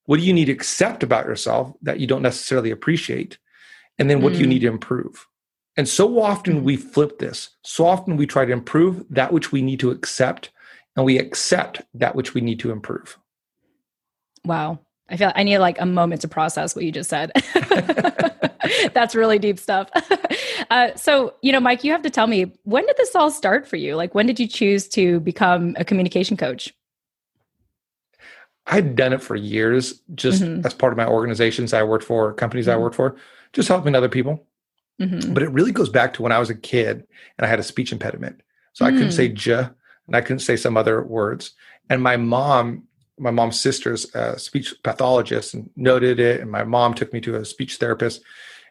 What 0.06 0.20
do 0.20 0.24
you 0.24 0.34
need 0.34 0.46
to 0.46 0.52
accept 0.52 1.04
about 1.04 1.26
yourself 1.26 1.74
that 1.82 2.00
you 2.00 2.08
don't 2.08 2.22
necessarily 2.22 2.72
appreciate? 2.72 3.38
And 3.98 4.10
then 4.10 4.22
what 4.22 4.34
mm. 4.34 4.36
do 4.36 4.42
you 4.42 4.46
mm. 4.46 4.50
need 4.50 4.60
to 4.60 4.68
improve? 4.68 5.28
And 5.78 5.90
so 5.90 6.22
often 6.22 6.64
we 6.64 6.78
flip 6.78 7.20
this. 7.20 7.50
So 7.64 7.86
often 7.86 8.18
we 8.18 8.26
try 8.26 8.46
to 8.46 8.52
improve 8.52 9.06
that 9.10 9.34
which 9.34 9.52
we 9.52 9.62
need 9.62 9.80
to 9.82 9.92
accept, 9.92 10.52
and 10.96 11.06
we 11.06 11.18
accept 11.20 11.82
that 11.94 12.16
which 12.16 12.34
we 12.34 12.42
need 12.42 12.60
to 12.62 12.72
improve. 12.72 13.18
Wow. 14.46 14.80
I 15.10 15.18
feel 15.18 15.32
I 15.36 15.44
need 15.44 15.60
like 15.60 15.80
a 15.80 15.86
moment 15.86 16.22
to 16.22 16.28
process 16.28 16.76
what 16.76 16.86
you 16.86 16.92
just 16.92 17.10
said. 17.10 17.32
That's 18.94 19.16
really 19.16 19.40
deep 19.40 19.60
stuff. 19.60 19.90
Uh, 20.72 20.96
so, 20.96 21.32
you 21.44 21.52
know, 21.52 21.60
Mike, 21.60 21.84
you 21.84 21.92
have 21.92 22.02
to 22.02 22.10
tell 22.10 22.26
me 22.26 22.52
when 22.64 22.86
did 22.88 22.98
this 22.98 23.14
all 23.16 23.30
start 23.30 23.68
for 23.68 23.76
you? 23.76 23.96
Like, 23.96 24.16
when 24.16 24.26
did 24.26 24.40
you 24.40 24.48
choose 24.48 24.88
to 24.90 25.20
become 25.20 25.76
a 25.78 25.86
communication 25.86 26.38
coach? 26.38 26.74
I'd 28.68 28.96
done 28.96 29.14
it 29.14 29.22
for 29.22 29.36
years, 29.36 30.02
just 30.16 30.42
mm-hmm. 30.42 30.66
as 30.66 30.74
part 30.74 30.92
of 30.92 30.98
my 30.98 31.08
organizations 31.08 31.74
I 31.74 31.84
worked 31.84 32.06
for, 32.06 32.34
companies 32.34 32.66
mm-hmm. 32.66 32.80
I 32.80 32.82
worked 32.82 32.96
for, 32.96 33.16
just 33.54 33.68
helping 33.68 33.96
other 33.96 34.10
people. 34.10 34.46
Mm-hmm. 35.00 35.34
But 35.34 35.44
it 35.44 35.50
really 35.50 35.72
goes 35.72 35.90
back 35.90 36.14
to 36.14 36.22
when 36.22 36.32
I 36.32 36.40
was 36.40 36.50
a 36.50 36.56
kid 36.56 37.06
and 37.38 37.46
I 37.46 37.48
had 37.48 37.60
a 37.60 37.64
speech 37.64 37.92
impediment. 37.92 38.42
So. 38.74 38.86
I 38.86 38.92
couldn't 38.92 39.12
say 39.12 39.30
mm. 39.30 39.34
j 39.36 39.54
and 40.08 40.16
I 40.16 40.22
couldn't 40.22 40.40
say 40.40 40.58
some 40.58 40.78
other 40.78 41.04
words. 41.04 41.52
And 41.90 42.02
my 42.02 42.18
mom, 42.18 42.84
my 43.18 43.32
mom's 43.32 43.60
sister's 43.60 44.14
a 44.14 44.38
speech 44.38 44.74
pathologist 44.84 45.54
and 45.54 45.70
noted 45.76 46.20
it. 46.20 46.42
And 46.42 46.52
my 46.52 46.64
mom 46.64 46.94
took 46.94 47.14
me 47.14 47.22
to 47.22 47.36
a 47.36 47.46
speech 47.46 47.78
therapist. 47.78 48.22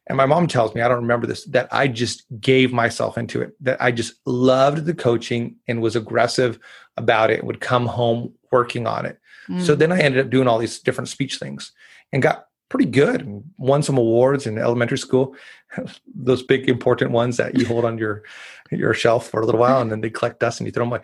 And 0.06 0.18
my 0.18 0.26
mom 0.26 0.46
tells 0.46 0.74
me, 0.74 0.82
I 0.82 0.88
don't 0.88 1.00
remember 1.02 1.26
this, 1.26 1.44
that 1.46 1.68
I 1.72 1.88
just 1.88 2.24
gave 2.38 2.72
myself 2.72 3.16
into 3.16 3.40
it, 3.40 3.54
that 3.60 3.80
I 3.80 3.90
just 3.90 4.14
loved 4.26 4.84
the 4.84 4.92
coaching 4.92 5.56
and 5.66 5.80
was 5.80 5.96
aggressive 5.96 6.58
about 6.98 7.30
it, 7.30 7.42
would 7.42 7.60
come 7.60 7.86
home 7.86 8.34
working 8.52 8.86
on 8.86 9.06
it. 9.06 9.18
Mm. 9.48 9.62
So 9.62 9.74
then 9.74 9.92
I 9.92 10.00
ended 10.00 10.24
up 10.24 10.30
doing 10.30 10.48
all 10.48 10.58
these 10.58 10.78
different 10.78 11.08
speech 11.08 11.38
things 11.38 11.72
and 12.12 12.22
got 12.22 12.46
pretty 12.68 12.86
good 12.86 13.20
and 13.20 13.44
won 13.58 13.82
some 13.82 13.98
awards 13.98 14.46
in 14.46 14.58
elementary 14.58 14.98
school 14.98 15.36
those 16.14 16.42
big 16.42 16.68
important 16.68 17.10
ones 17.10 17.36
that 17.36 17.56
you 17.56 17.66
hold 17.66 17.84
on 17.84 17.98
your 17.98 18.24
your 18.70 18.94
shelf 18.94 19.28
for 19.28 19.40
a 19.40 19.46
little 19.46 19.60
while 19.60 19.80
and 19.80 19.92
then 19.92 20.00
they 20.00 20.10
collect 20.10 20.40
dust 20.40 20.58
and 20.58 20.66
you 20.66 20.72
throw 20.72 20.84
them 20.84 20.92
away 20.92 21.00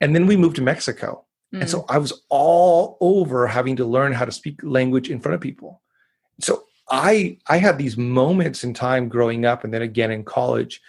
and 0.00 0.14
then 0.14 0.26
we 0.26 0.36
moved 0.36 0.56
to 0.56 0.62
mexico 0.62 1.24
mm. 1.52 1.60
and 1.60 1.70
so 1.70 1.84
i 1.88 1.98
was 1.98 2.22
all 2.28 2.98
over 3.00 3.46
having 3.46 3.74
to 3.74 3.84
learn 3.84 4.12
how 4.12 4.24
to 4.24 4.32
speak 4.32 4.60
language 4.62 5.10
in 5.10 5.18
front 5.18 5.34
of 5.34 5.40
people 5.40 5.80
so 6.40 6.64
i 6.90 7.36
i 7.48 7.56
had 7.56 7.78
these 7.78 7.96
moments 7.96 8.62
in 8.62 8.74
time 8.74 9.08
growing 9.08 9.44
up 9.44 9.64
and 9.64 9.72
then 9.72 9.82
again 9.82 10.10
in 10.10 10.22
college 10.22 10.80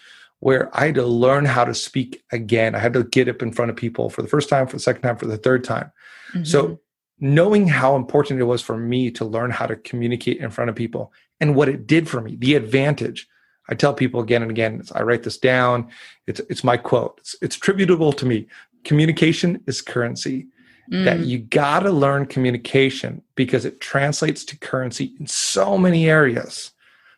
where 0.42 0.70
i 0.78 0.86
had 0.88 0.96
to 0.96 1.06
learn 1.06 1.46
how 1.46 1.64
to 1.64 1.74
speak 1.74 2.24
again 2.32 2.76
i 2.76 2.80
had 2.80 2.94
to 2.94 3.04
get 3.06 3.30
up 3.30 3.42
in 3.42 3.52
front 3.52 3.72
of 3.72 3.78
people 3.78 4.10
for 4.10 4.22
the 4.22 4.28
first 4.28 4.50
time 4.50 4.68
for 4.68 4.76
the 4.76 4.82
second 4.82 5.02
time 5.02 5.18
for 5.18 5.28
the 5.28 5.38
third 5.38 5.64
time 5.64 5.92
mm-hmm. 6.34 6.44
so 6.44 6.80
knowing 7.20 7.68
how 7.68 7.96
important 7.96 8.40
it 8.40 8.46
was 8.46 8.62
for 8.62 8.78
me 8.78 9.12
to 9.12 9.26
learn 9.26 9.52
how 9.52 9.66
to 9.66 9.76
communicate 9.76 10.38
in 10.38 10.50
front 10.50 10.70
of 10.70 10.76
people 10.76 11.12
and 11.40 11.56
what 11.56 11.70
it 11.70 11.88
did 11.88 12.08
for 12.08 12.22
me, 12.22 12.36
the 12.38 12.56
advantage. 12.56 13.28
I 13.70 13.76
tell 13.76 13.94
people 13.94 14.20
again 14.20 14.42
and 14.42 14.52
again, 14.52 14.84
I 14.94 15.04
write 15.04 15.24
this 15.24 15.38
down. 15.38 15.90
It's, 16.28 16.40
it's 16.50 16.64
my 16.64 16.78
quote. 16.78 17.20
It's, 17.20 17.36
it's 17.42 17.56
attributable 17.56 18.14
to 18.14 18.26
me. 18.26 18.48
Communication 18.84 19.62
is 19.68 19.82
currency. 19.82 20.48
Mm. 20.92 21.06
That 21.06 21.20
you 21.20 21.38
got 21.38 21.82
to 21.82 21.92
learn 21.92 22.26
communication 22.26 23.22
because 23.36 23.64
it 23.64 23.80
translates 23.80 24.44
to 24.46 24.58
currency 24.58 25.14
in 25.20 25.28
so 25.28 25.78
many 25.78 26.10
areas. 26.10 26.72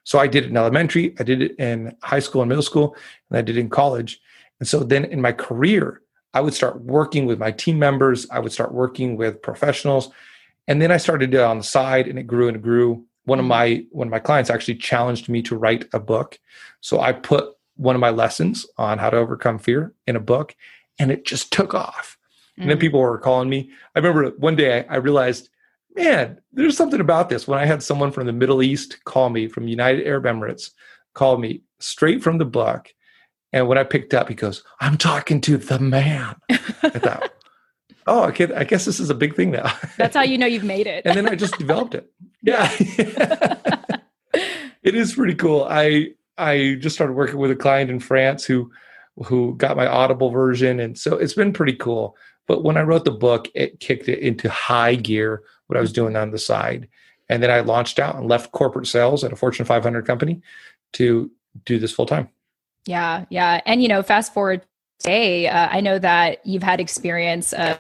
So 0.04 0.20
I 0.20 0.28
did 0.28 0.44
it 0.44 0.50
in 0.50 0.58
elementary, 0.58 1.16
I 1.20 1.24
did 1.24 1.42
it 1.42 1.56
in 1.58 1.96
high 2.02 2.20
school 2.20 2.42
and 2.42 2.50
middle 2.50 2.64
school, 2.64 2.98
and 3.30 3.38
I 3.38 3.42
did 3.42 3.56
it 3.56 3.62
in 3.62 3.70
college. 3.70 4.20
And 4.60 4.68
so 4.68 4.80
then 4.80 5.06
in 5.06 5.22
my 5.22 5.32
career, 5.32 6.02
I 6.34 6.42
would 6.42 6.54
start 6.54 6.82
working 6.82 7.26
with 7.26 7.40
my 7.40 7.52
team 7.52 7.80
members. 7.80 8.28
I 8.30 8.40
would 8.40 8.52
start 8.52 8.74
working 8.74 9.18
with 9.18 9.42
professionals. 9.42 10.10
And 10.68 10.82
then 10.82 10.92
I 10.92 10.98
started 10.98 11.34
it 11.34 11.40
on 11.40 11.58
the 11.58 11.64
side 11.64 12.08
and 12.08 12.18
it 12.18 12.24
grew 12.24 12.48
and 12.48 12.58
it 12.58 12.62
grew. 12.62 13.06
One 13.26 13.40
of 13.40 13.44
mm-hmm. 13.44 13.50
my 13.50 13.86
one 13.92 14.08
of 14.08 14.12
my 14.12 14.20
clients 14.20 14.50
actually 14.50 14.76
challenged 14.76 15.30
me 15.30 15.42
to 15.44 15.56
write 15.56 15.86
a 15.94 16.00
book. 16.00 16.40
So 16.80 17.00
I 17.00 17.14
put 17.14 17.54
one 17.76 17.96
of 17.96 18.00
my 18.00 18.10
lessons 18.10 18.66
on 18.78 18.98
how 18.98 19.10
to 19.10 19.18
overcome 19.18 19.60
fear 19.60 19.94
in 20.08 20.16
a 20.16 20.20
book 20.20 20.56
and 21.00 21.12
it 21.12 21.26
just 21.26 21.52
took 21.52 21.74
off. 21.74 22.18
Mm-hmm. 22.54 22.62
And 22.62 22.72
then 22.72 22.78
mm. 22.78 22.82
people 22.82 23.00
were 23.00 23.18
calling 23.18 23.50
me. 23.50 23.72
I 23.96 24.00
remember 24.00 24.30
one 24.38 24.56
day 24.56 24.86
I, 24.88 24.96
I 24.96 24.98
realized, 24.98 25.50
man, 25.96 26.40
there's 26.54 26.78
something 26.78 27.00
about 27.00 27.30
this. 27.30 27.48
When 27.48 27.60
I 27.60 27.66
had 27.66 27.84
someone 27.84 28.12
from 28.12 28.28
the 28.28 28.34
Middle 28.34 28.62
East 28.62 29.04
call 29.06 29.30
me 29.30 29.48
from 29.48 29.68
United 29.68 30.06
Arab 30.06 30.26
Emirates, 30.26 30.72
call 31.14 31.38
me 31.38 31.62
straight 31.80 32.24
from 32.24 32.38
the 32.38 32.46
book 32.46 32.94
and 33.54 33.68
when 33.68 33.78
I 33.78 33.84
picked 33.84 34.14
up, 34.14 34.30
he 34.30 34.36
goes, 34.36 34.64
I'm 34.80 34.98
talking 34.98 35.42
to 35.42 35.58
the 35.58 35.80
man. 35.80 36.36
I 36.50 36.90
thought, 36.90 37.34
oh, 38.08 38.24
okay, 38.26 38.54
I 38.54 38.64
guess 38.64 38.86
this 38.86 39.00
is 39.00 39.10
a 39.10 39.16
big 39.16 39.36
thing 39.36 39.52
now. 39.52 39.74
That's 39.98 40.16
how 40.16 40.24
you 40.24 40.38
know 40.38 40.48
you've 40.48 40.64
made 40.64 40.88
it. 40.88 41.06
and 41.06 41.16
then 41.16 41.28
I 41.28 41.36
just 41.36 41.58
developed 41.58 41.96
it. 41.96 42.12
Yeah. 42.42 42.72
it 44.84 44.96
is 44.96 45.16
pretty 45.16 45.36
cool. 45.36 45.68
I 45.70 46.14
I 46.38 46.78
just 46.80 46.96
started 46.96 47.14
working 47.14 47.38
with 47.38 47.52
a 47.52 47.56
client 47.56 47.92
in 47.92 48.00
France 48.00 48.46
who 48.46 48.72
who 49.26 49.56
got 49.56 49.78
my 49.78 49.86
Audible 49.86 50.30
version. 50.30 50.80
And 50.80 50.98
so 50.98 51.18
it's 51.18 51.34
been 51.34 51.54
pretty 51.54 51.74
cool. 51.74 52.16
But 52.48 52.64
when 52.64 52.78
I 52.78 52.82
wrote 52.82 53.06
the 53.06 53.12
book, 53.12 53.50
it 53.54 53.80
kicked 53.80 54.10
it 54.10 54.20
into 54.20 54.50
high 54.50 54.96
gear, 54.96 55.44
what 55.68 55.78
I 55.78 55.82
was 55.82 55.94
doing 55.94 56.16
on 56.16 56.32
the 56.32 56.40
side. 56.40 56.88
And 57.30 57.42
then 57.42 57.52
I 57.52 57.60
launched 57.62 58.00
out 58.00 58.16
and 58.16 58.28
left 58.28 58.52
corporate 58.52 58.88
sales 58.88 59.24
at 59.24 59.32
a 59.32 59.36
Fortune 59.36 59.66
500 59.66 60.06
company 60.06 60.42
to 60.94 61.32
do 61.66 61.80
this 61.80 61.92
full 61.92 62.06
time. 62.06 62.30
Yeah, 62.86 63.26
yeah. 63.30 63.62
And, 63.66 63.82
you 63.82 63.88
know, 63.88 64.02
fast 64.04 64.34
forward 64.34 64.64
today, 65.00 65.48
uh, 65.48 65.70
I 65.72 65.82
know 65.82 66.00
that 66.00 66.46
you've 66.46 66.64
had 66.64 66.80
experience 66.80 67.54
of 67.54 67.80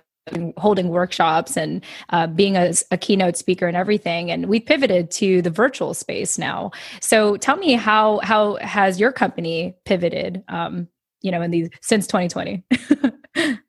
holding 0.57 0.89
workshops 0.89 1.57
and 1.57 1.83
uh, 2.09 2.27
being 2.27 2.55
a, 2.55 2.73
a, 2.91 2.97
keynote 2.97 3.35
speaker 3.35 3.67
and 3.67 3.75
everything 3.75 4.29
and 4.29 4.45
we 4.45 4.59
pivoted 4.59 5.09
to 5.09 5.41
the 5.41 5.49
virtual 5.49 5.95
space 5.95 6.37
now 6.37 6.69
so 6.99 7.37
tell 7.37 7.57
me 7.57 7.73
how 7.73 8.19
how 8.19 8.55
has 8.57 8.99
your 8.99 9.11
company 9.11 9.75
pivoted 9.83 10.43
um, 10.47 10.87
you 11.21 11.31
know 11.31 11.41
in 11.41 11.49
these 11.49 11.69
since 11.81 12.05
2020 12.05 12.63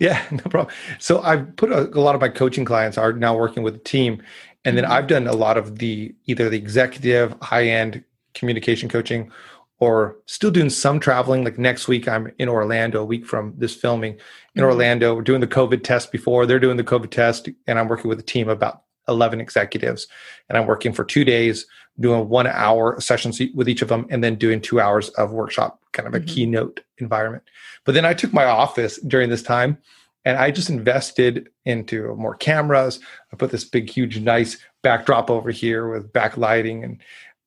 yeah 0.00 0.24
no 0.30 0.42
problem 0.44 0.74
so 0.98 1.20
i've 1.20 1.54
put 1.56 1.70
a, 1.70 1.86
a, 1.90 2.00
lot 2.00 2.14
of 2.14 2.20
my 2.20 2.30
coaching 2.30 2.64
clients 2.64 2.96
are 2.96 3.12
now 3.12 3.36
working 3.36 3.62
with 3.62 3.74
a 3.74 3.80
team 3.80 4.22
and 4.64 4.74
then 4.74 4.84
mm-hmm. 4.84 4.94
i've 4.94 5.06
done 5.06 5.26
a 5.26 5.34
lot 5.34 5.58
of 5.58 5.78
the 5.78 6.14
either 6.24 6.48
the 6.48 6.56
executive 6.56 7.34
high 7.42 7.66
end 7.66 8.02
communication 8.32 8.88
coaching 8.88 9.30
or 9.80 10.16
still 10.26 10.50
doing 10.50 10.70
some 10.70 11.00
traveling. 11.00 11.44
Like 11.44 11.58
next 11.58 11.88
week, 11.88 12.08
I'm 12.08 12.32
in 12.38 12.48
Orlando, 12.48 13.02
a 13.02 13.04
week 13.04 13.26
from 13.26 13.54
this 13.56 13.74
filming 13.74 14.12
in 14.12 14.18
mm-hmm. 14.18 14.64
Orlando. 14.64 15.14
We're 15.14 15.22
doing 15.22 15.40
the 15.40 15.46
COVID 15.46 15.84
test 15.84 16.12
before 16.12 16.46
they're 16.46 16.58
doing 16.58 16.76
the 16.76 16.84
COVID 16.84 17.10
test, 17.10 17.48
and 17.66 17.78
I'm 17.78 17.88
working 17.88 18.08
with 18.08 18.18
a 18.18 18.24
team 18.24 18.48
of 18.48 18.56
about 18.56 18.82
11 19.08 19.40
executives. 19.40 20.06
And 20.48 20.58
I'm 20.58 20.66
working 20.66 20.92
for 20.92 21.04
two 21.04 21.24
days, 21.24 21.66
doing 21.98 22.28
one 22.28 22.46
hour 22.46 23.00
sessions 23.00 23.40
with 23.54 23.68
each 23.68 23.82
of 23.82 23.88
them, 23.88 24.06
and 24.10 24.22
then 24.22 24.34
doing 24.34 24.60
two 24.60 24.80
hours 24.80 25.08
of 25.10 25.32
workshop, 25.32 25.80
kind 25.92 26.06
of 26.06 26.14
a 26.14 26.18
mm-hmm. 26.18 26.26
keynote 26.26 26.80
environment. 26.98 27.44
But 27.84 27.94
then 27.94 28.04
I 28.04 28.14
took 28.14 28.32
my 28.32 28.44
office 28.44 28.98
during 28.98 29.30
this 29.30 29.42
time 29.42 29.78
and 30.24 30.36
I 30.36 30.50
just 30.50 30.68
invested 30.68 31.48
into 31.64 32.14
more 32.16 32.34
cameras. 32.34 33.00
I 33.32 33.36
put 33.36 33.50
this 33.50 33.64
big, 33.64 33.88
huge, 33.88 34.20
nice 34.20 34.58
backdrop 34.82 35.30
over 35.30 35.50
here 35.50 35.90
with 35.90 36.12
backlighting 36.12 36.84
and 36.84 36.98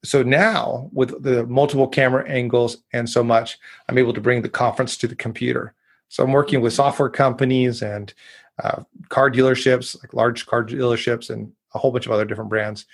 so 0.04 0.24
now 0.24 0.90
with 0.92 1.22
the 1.22 1.46
multiple 1.48 1.88
camera 1.88 2.28
angles 2.28 2.78
and 2.94 3.10
so 3.10 3.24
much 3.24 3.58
i'm 3.88 3.98
able 3.98 4.14
to 4.14 4.22
bring 4.22 4.42
the 4.42 4.50
conference 4.50 4.98
to 4.98 5.08
the 5.08 5.16
computer. 5.16 5.74
So 6.10 6.24
i'm 6.24 6.32
working 6.32 6.62
with 6.62 6.74
software 6.74 7.10
companies 7.10 7.82
and 7.82 8.14
uh, 8.64 8.84
car 9.10 9.32
dealerships 9.32 10.02
like 10.02 10.14
large 10.14 10.46
car 10.46 10.64
dealerships 10.64 11.30
and 11.30 11.52
a 11.74 11.80
whole 11.80 11.92
bunch 11.92 12.06
of 12.06 12.12
other 12.12 12.26
different 12.26 12.50
brands 12.50 12.86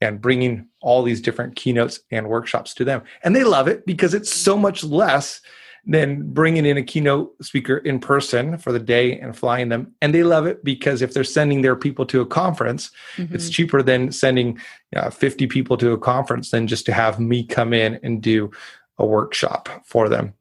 and 0.00 0.20
bringing 0.20 0.66
all 0.80 1.02
these 1.02 1.20
different 1.20 1.56
keynotes 1.56 2.00
and 2.10 2.28
workshops 2.28 2.74
to 2.74 2.84
them. 2.84 3.02
And 3.22 3.34
they 3.34 3.44
love 3.44 3.68
it 3.68 3.86
because 3.86 4.12
it's 4.12 4.32
so 4.32 4.56
much 4.56 4.84
less 4.84 5.40
than 5.86 6.32
bringing 6.32 6.64
in 6.64 6.76
a 6.76 6.82
keynote 6.82 7.34
speaker 7.42 7.76
in 7.78 7.98
person 7.98 8.56
for 8.56 8.72
the 8.72 8.78
day 8.78 9.18
and 9.18 9.36
flying 9.36 9.68
them. 9.68 9.92
And 10.00 10.14
they 10.14 10.22
love 10.22 10.46
it 10.46 10.64
because 10.64 11.02
if 11.02 11.12
they're 11.12 11.24
sending 11.24 11.62
their 11.62 11.76
people 11.76 12.06
to 12.06 12.20
a 12.20 12.26
conference, 12.26 12.90
mm-hmm. 13.16 13.34
it's 13.34 13.50
cheaper 13.50 13.82
than 13.82 14.10
sending 14.10 14.58
uh, 14.96 15.10
50 15.10 15.46
people 15.46 15.76
to 15.76 15.92
a 15.92 15.98
conference 15.98 16.50
than 16.50 16.66
just 16.66 16.86
to 16.86 16.92
have 16.92 17.20
me 17.20 17.44
come 17.44 17.72
in 17.72 18.00
and 18.02 18.22
do 18.22 18.50
a 18.98 19.04
workshop 19.04 19.68
for 19.84 20.08
them. 20.08 20.32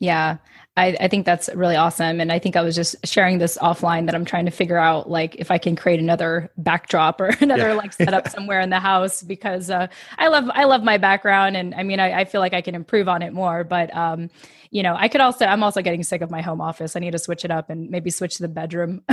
Yeah. 0.00 0.38
I, 0.76 0.96
I, 0.98 1.08
think 1.08 1.26
that's 1.26 1.50
really 1.54 1.76
awesome. 1.76 2.20
And 2.20 2.32
I 2.32 2.38
think 2.38 2.56
I 2.56 2.62
was 2.62 2.74
just 2.74 2.96
sharing 3.04 3.38
this 3.38 3.58
offline 3.58 4.06
that 4.06 4.14
I'm 4.14 4.24
trying 4.24 4.46
to 4.46 4.50
figure 4.50 4.78
out 4.78 5.10
like 5.10 5.34
if 5.36 5.50
I 5.50 5.58
can 5.58 5.76
create 5.76 6.00
another 6.00 6.50
backdrop 6.56 7.20
or 7.20 7.26
another 7.40 7.68
yeah. 7.68 7.74
like 7.74 7.92
setup 7.92 8.28
somewhere 8.34 8.60
in 8.60 8.70
the 8.70 8.80
house 8.80 9.22
because 9.22 9.68
uh, 9.68 9.88
I 10.16 10.28
love 10.28 10.48
I 10.54 10.64
love 10.64 10.82
my 10.82 10.96
background 10.96 11.56
and 11.56 11.74
I 11.74 11.82
mean 11.82 12.00
I, 12.00 12.20
I, 12.20 12.24
feel 12.24 12.40
like 12.40 12.54
I 12.54 12.62
can 12.62 12.74
improve 12.74 13.08
on 13.08 13.20
it 13.20 13.32
more. 13.32 13.62
But 13.62 13.94
um, 13.94 14.30
you 14.70 14.82
know, 14.82 14.94
I 14.96 15.08
could 15.08 15.20
also 15.20 15.44
I'm 15.44 15.62
also 15.62 15.82
getting 15.82 16.02
sick 16.02 16.22
of 16.22 16.30
my 16.30 16.40
home 16.40 16.60
office. 16.60 16.96
I 16.96 17.00
need 17.00 17.12
to 17.12 17.18
switch 17.18 17.44
it 17.44 17.50
up 17.50 17.68
and 17.68 17.90
maybe 17.90 18.08
switch 18.08 18.36
to 18.36 18.42
the 18.42 18.48
bedroom. 18.48 19.02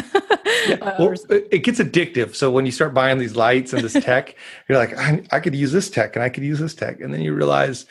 yeah. 0.67 0.95
well, 0.99 1.15
it 1.29 1.63
gets 1.63 1.79
addictive. 1.79 2.35
So 2.35 2.51
when 2.51 2.65
you 2.65 2.71
start 2.71 2.93
buying 2.93 3.17
these 3.17 3.35
lights 3.35 3.73
and 3.73 3.83
this 3.83 3.93
tech, 3.93 4.35
you're 4.69 4.77
like, 4.77 4.95
I, 4.97 5.23
I 5.31 5.39
could 5.39 5.55
use 5.55 5.71
this 5.71 5.89
tech 5.89 6.15
and 6.15 6.23
I 6.23 6.29
could 6.29 6.43
use 6.43 6.59
this 6.59 6.75
tech, 6.75 7.01
and 7.01 7.13
then 7.13 7.21
you 7.21 7.33
realize 7.33 7.87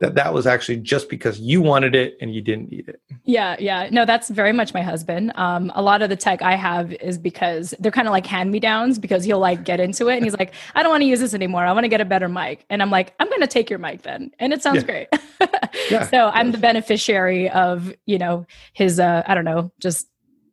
that 0.00 0.14
that 0.14 0.34
was 0.34 0.46
actually 0.46 0.76
just 0.76 1.08
because 1.08 1.40
you 1.40 1.62
wanted 1.62 1.94
it 1.94 2.18
and 2.20 2.34
you 2.34 2.42
didn't 2.42 2.70
need 2.70 2.88
it. 2.88 3.00
Yeah, 3.24 3.56
yeah. 3.58 3.88
No, 3.90 4.04
that's 4.04 4.28
very 4.28 4.52
much 4.52 4.74
my 4.74 4.82
husband. 4.82 5.32
Um, 5.36 5.72
a 5.74 5.80
lot 5.80 6.02
of 6.02 6.10
the 6.10 6.16
tech 6.16 6.42
I 6.42 6.54
have 6.54 6.92
is 6.92 7.16
because 7.16 7.74
they're 7.80 7.92
kind 7.92 8.06
of 8.06 8.12
like 8.12 8.26
hand 8.26 8.50
me 8.50 8.60
downs 8.60 8.98
because 8.98 9.24
he'll 9.24 9.38
like 9.38 9.64
get 9.64 9.80
into 9.80 10.08
it 10.08 10.16
and 10.16 10.24
he's 10.24 10.36
like, 10.38 10.52
I 10.74 10.82
don't 10.82 10.90
want 10.90 11.00
to 11.00 11.06
use 11.06 11.20
this 11.20 11.32
anymore. 11.32 11.64
I 11.64 11.72
want 11.72 11.84
to 11.84 11.88
get 11.88 12.02
a 12.02 12.04
better 12.04 12.28
mic. 12.28 12.64
And 12.68 12.82
I'm 12.82 12.90
like, 12.90 13.14
I'm 13.18 13.28
going 13.28 13.40
to 13.40 13.46
take 13.46 13.70
your 13.70 13.78
mic 13.78 14.02
then. 14.02 14.32
And 14.38 14.52
it 14.52 14.62
sounds 14.62 14.84
yeah. 14.86 15.06
great. 15.06 15.08
yeah, 15.90 16.06
so 16.08 16.28
I'm 16.28 16.52
the 16.52 16.58
beneficiary 16.58 17.48
of, 17.48 17.92
you 18.04 18.18
know, 18.18 18.46
his, 18.74 19.00
uh, 19.00 19.22
I 19.26 19.34
don't 19.34 19.46
know, 19.46 19.72
just 19.80 20.08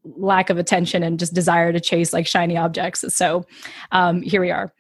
lack 0.06 0.50
of 0.50 0.58
attention 0.58 1.04
and 1.04 1.20
just 1.20 1.34
desire 1.34 1.72
to 1.72 1.80
chase 1.80 2.14
like 2.14 2.28
shiny 2.28 2.58
objects. 2.58 3.06
So 3.16 3.46
um, 3.92 4.22
here 4.22 4.42
we 4.42 4.52
are. 4.52 4.74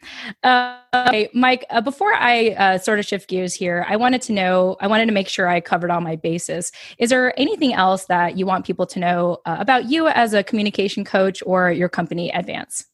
Uh, 0.43 0.77
okay, 0.93 1.29
Mike, 1.33 1.65
uh, 1.69 1.81
before 1.81 2.13
I 2.13 2.49
uh, 2.49 2.77
sort 2.77 2.99
of 2.99 3.05
shift 3.05 3.29
gears 3.29 3.53
here, 3.53 3.85
I 3.87 3.95
wanted 3.95 4.21
to 4.23 4.33
know, 4.33 4.77
I 4.79 4.87
wanted 4.87 5.05
to 5.07 5.11
make 5.11 5.27
sure 5.27 5.47
I 5.47 5.61
covered 5.61 5.91
all 5.91 6.01
my 6.01 6.15
bases. 6.15 6.71
Is 6.97 7.09
there 7.09 7.37
anything 7.39 7.73
else 7.73 8.05
that 8.05 8.37
you 8.37 8.45
want 8.45 8.65
people 8.65 8.85
to 8.87 8.99
know 8.99 9.39
uh, 9.45 9.57
about 9.59 9.85
you 9.85 10.07
as 10.07 10.33
a 10.33 10.43
communication 10.43 11.03
coach 11.05 11.41
or 11.45 11.71
your 11.71 11.89
company 11.89 12.29
Advance? 12.31 12.85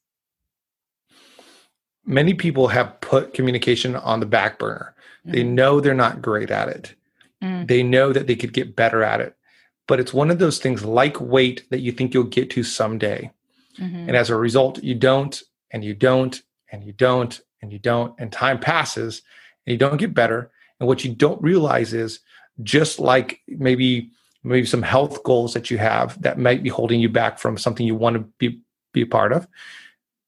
Many 2.05 2.33
people 2.33 2.67
have 2.69 2.99
put 3.01 3.33
communication 3.33 3.95
on 3.95 4.19
the 4.19 4.25
back 4.25 4.57
burner. 4.57 4.95
Mm-hmm. 5.25 5.31
They 5.31 5.43
know 5.43 5.79
they're 5.79 5.93
not 5.93 6.21
great 6.21 6.49
at 6.49 6.69
it. 6.69 6.95
Mm. 7.43 7.67
They 7.67 7.83
know 7.83 8.11
that 8.11 8.27
they 8.27 8.35
could 8.35 8.51
get 8.51 8.75
better 8.75 9.03
at 9.03 9.21
it 9.21 9.35
but 9.89 9.99
it's 9.99 10.13
one 10.13 10.29
of 10.29 10.37
those 10.37 10.59
things 10.59 10.85
like 10.85 11.19
weight 11.19 11.67
that 11.71 11.79
you 11.79 11.91
think 11.91 12.13
you'll 12.13 12.23
get 12.23 12.51
to 12.51 12.61
someday. 12.61 13.31
Mm-hmm. 13.79 14.07
And 14.07 14.15
as 14.15 14.29
a 14.29 14.35
result, 14.35 14.83
you 14.83 14.93
don't, 14.93 15.41
and 15.71 15.83
you 15.83 15.95
don't, 15.95 16.39
and 16.71 16.83
you 16.83 16.93
don't, 16.93 17.41
and 17.63 17.73
you 17.73 17.79
don't, 17.79 18.13
and 18.19 18.31
time 18.31 18.59
passes 18.59 19.23
and 19.65 19.71
you 19.71 19.79
don't 19.79 19.97
get 19.97 20.13
better. 20.13 20.51
And 20.79 20.87
what 20.87 21.03
you 21.03 21.11
don't 21.11 21.41
realize 21.41 21.91
is 21.91 22.19
just 22.61 22.99
like 22.99 23.41
maybe 23.47 24.11
maybe 24.43 24.67
some 24.67 24.83
health 24.83 25.23
goals 25.23 25.55
that 25.55 25.71
you 25.71 25.79
have 25.79 26.21
that 26.21 26.37
might 26.37 26.61
be 26.61 26.69
holding 26.69 26.99
you 26.99 27.09
back 27.09 27.39
from 27.39 27.57
something 27.57 27.87
you 27.87 27.95
want 27.95 28.13
to 28.13 28.19
be 28.37 28.61
be 28.93 29.01
a 29.01 29.07
part 29.07 29.33
of, 29.33 29.47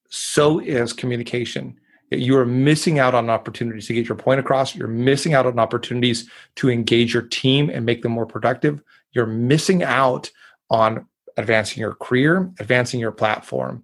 so 0.10 0.58
is 0.58 0.92
communication. 0.92 1.80
You 2.10 2.36
are 2.38 2.48
missing 2.48 2.98
out 2.98 3.14
on 3.14 3.30
opportunities 3.30 3.88
to 3.88 3.94
get 3.94 4.10
your 4.10 4.18
point 4.18 4.40
across. 4.40 4.76
You're 4.76 4.88
missing 4.88 5.36
out 5.36 5.46
on 5.46 5.60
opportunities 5.60 6.28
to 6.56 6.70
engage 6.70 7.14
your 7.14 7.24
team 7.24 7.70
and 7.70 7.86
make 7.86 8.02
them 8.02 8.12
more 8.12 8.26
productive 8.26 8.82
you're 9.14 9.26
missing 9.26 9.84
out 9.84 10.32
on 10.70 11.06
advancing 11.38 11.82
your 11.82 11.96
career, 11.96 12.52
advancing 12.60 13.00
your 13.00 13.12
platform. 13.12 13.84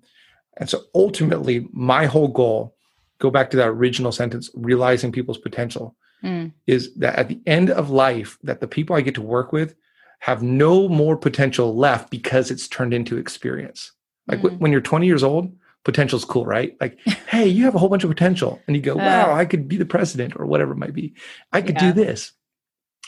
And 0.57 0.69
so 0.69 0.83
ultimately, 0.95 1.67
my 1.71 2.05
whole 2.05 2.27
goal, 2.27 2.75
go 3.19 3.29
back 3.29 3.49
to 3.51 3.57
that 3.57 3.69
original 3.69 4.11
sentence, 4.11 4.49
realizing 4.53 5.11
people's 5.11 5.37
potential, 5.37 5.95
mm. 6.23 6.51
is 6.65 6.93
that 6.95 7.15
at 7.15 7.27
the 7.27 7.39
end 7.45 7.69
of 7.69 7.89
life, 7.89 8.37
that 8.43 8.59
the 8.59 8.67
people 8.67 8.95
I 8.95 9.01
get 9.01 9.15
to 9.15 9.21
work 9.21 9.51
with 9.51 9.75
have 10.19 10.41
no 10.41 10.89
more 10.89 11.15
potential 11.15 11.75
left 11.75 12.09
because 12.09 12.49
it's 12.49 12.67
turned 12.67 12.93
into 12.93 13.17
experience. 13.17 13.91
Like 14.27 14.39
mm. 14.39 14.57
when 14.59 14.71
you're 14.71 14.81
20 14.81 15.05
years 15.05 15.23
old, 15.23 15.53
potential 15.83 16.17
is 16.17 16.25
cool, 16.25 16.45
right? 16.45 16.75
Like, 16.81 16.99
hey, 17.27 17.47
you 17.47 17.65
have 17.65 17.75
a 17.75 17.79
whole 17.79 17.89
bunch 17.89 18.03
of 18.03 18.09
potential. 18.09 18.61
And 18.67 18.75
you 18.75 18.81
go, 18.81 18.93
uh. 18.93 18.97
wow, 18.97 19.33
I 19.33 19.45
could 19.45 19.67
be 19.67 19.77
the 19.77 19.85
president 19.85 20.33
or 20.35 20.45
whatever 20.45 20.73
it 20.73 20.77
might 20.77 20.93
be. 20.93 21.13
I 21.51 21.61
could 21.61 21.75
yeah. 21.75 21.91
do 21.91 21.93
this. 21.93 22.31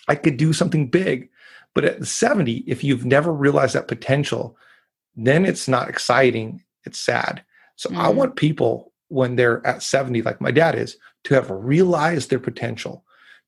I 0.09 0.15
could 0.15 0.37
do 0.37 0.51
something 0.51 0.87
big. 0.87 1.29
But 1.75 1.85
at 1.85 2.05
70, 2.05 2.65
if 2.67 2.83
you've 2.83 3.05
never 3.05 3.31
realized 3.31 3.75
that 3.75 3.87
potential, 3.87 4.57
then 5.15 5.45
it's 5.45 5.67
not 5.67 5.87
exciting. 5.87 6.63
It's 6.83 6.99
sad. 6.99 7.43
So 7.75 7.89
mm. 7.89 7.97
I 7.97 8.09
want 8.09 8.35
people 8.35 8.91
when 9.09 9.35
they're 9.35 9.65
at 9.65 9.83
70, 9.83 10.23
like 10.23 10.41
my 10.41 10.51
dad 10.51 10.75
is, 10.75 10.97
to 11.25 11.35
have 11.35 11.49
realized 11.49 12.29
their 12.29 12.39
potential, 12.39 13.03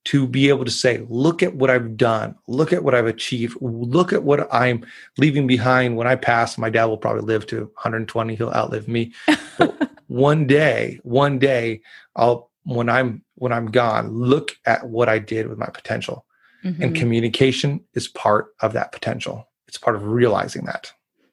to 0.05 0.27
be 0.27 0.49
able 0.49 0.65
to 0.65 0.71
say, 0.71 1.05
look 1.09 1.43
at 1.43 1.55
what 1.55 1.69
I've 1.69 1.97
done, 1.97 2.35
look 2.47 2.73
at 2.73 2.83
what 2.83 2.95
I've 2.95 3.05
achieved, 3.05 3.57
look 3.61 4.13
at 4.13 4.23
what 4.23 4.51
I'm 4.53 4.85
leaving 5.17 5.47
behind 5.47 5.97
when 5.97 6.07
I 6.07 6.15
pass. 6.15 6.57
My 6.57 6.69
dad 6.69 6.85
will 6.85 6.97
probably 6.97 7.21
live 7.21 7.45
to 7.47 7.61
120, 7.61 8.35
he'll 8.35 8.49
outlive 8.49 8.87
me. 8.87 9.13
But 9.57 9.91
one 10.07 10.47
day, 10.47 10.99
one 11.03 11.39
day, 11.39 11.81
I'll 12.15 12.49
when 12.63 12.89
I'm 12.89 13.23
when 13.35 13.51
I'm 13.51 13.67
gone, 13.67 14.11
look 14.11 14.51
at 14.65 14.87
what 14.87 15.09
I 15.09 15.19
did 15.19 15.47
with 15.47 15.57
my 15.57 15.67
potential. 15.67 16.25
Mm-hmm. 16.63 16.83
And 16.83 16.95
communication 16.95 17.81
is 17.93 18.07
part 18.07 18.47
of 18.61 18.73
that 18.73 18.91
potential. 18.91 19.47
It's 19.67 19.77
part 19.77 19.95
of 19.95 20.05
realizing 20.05 20.65
that 20.65 20.91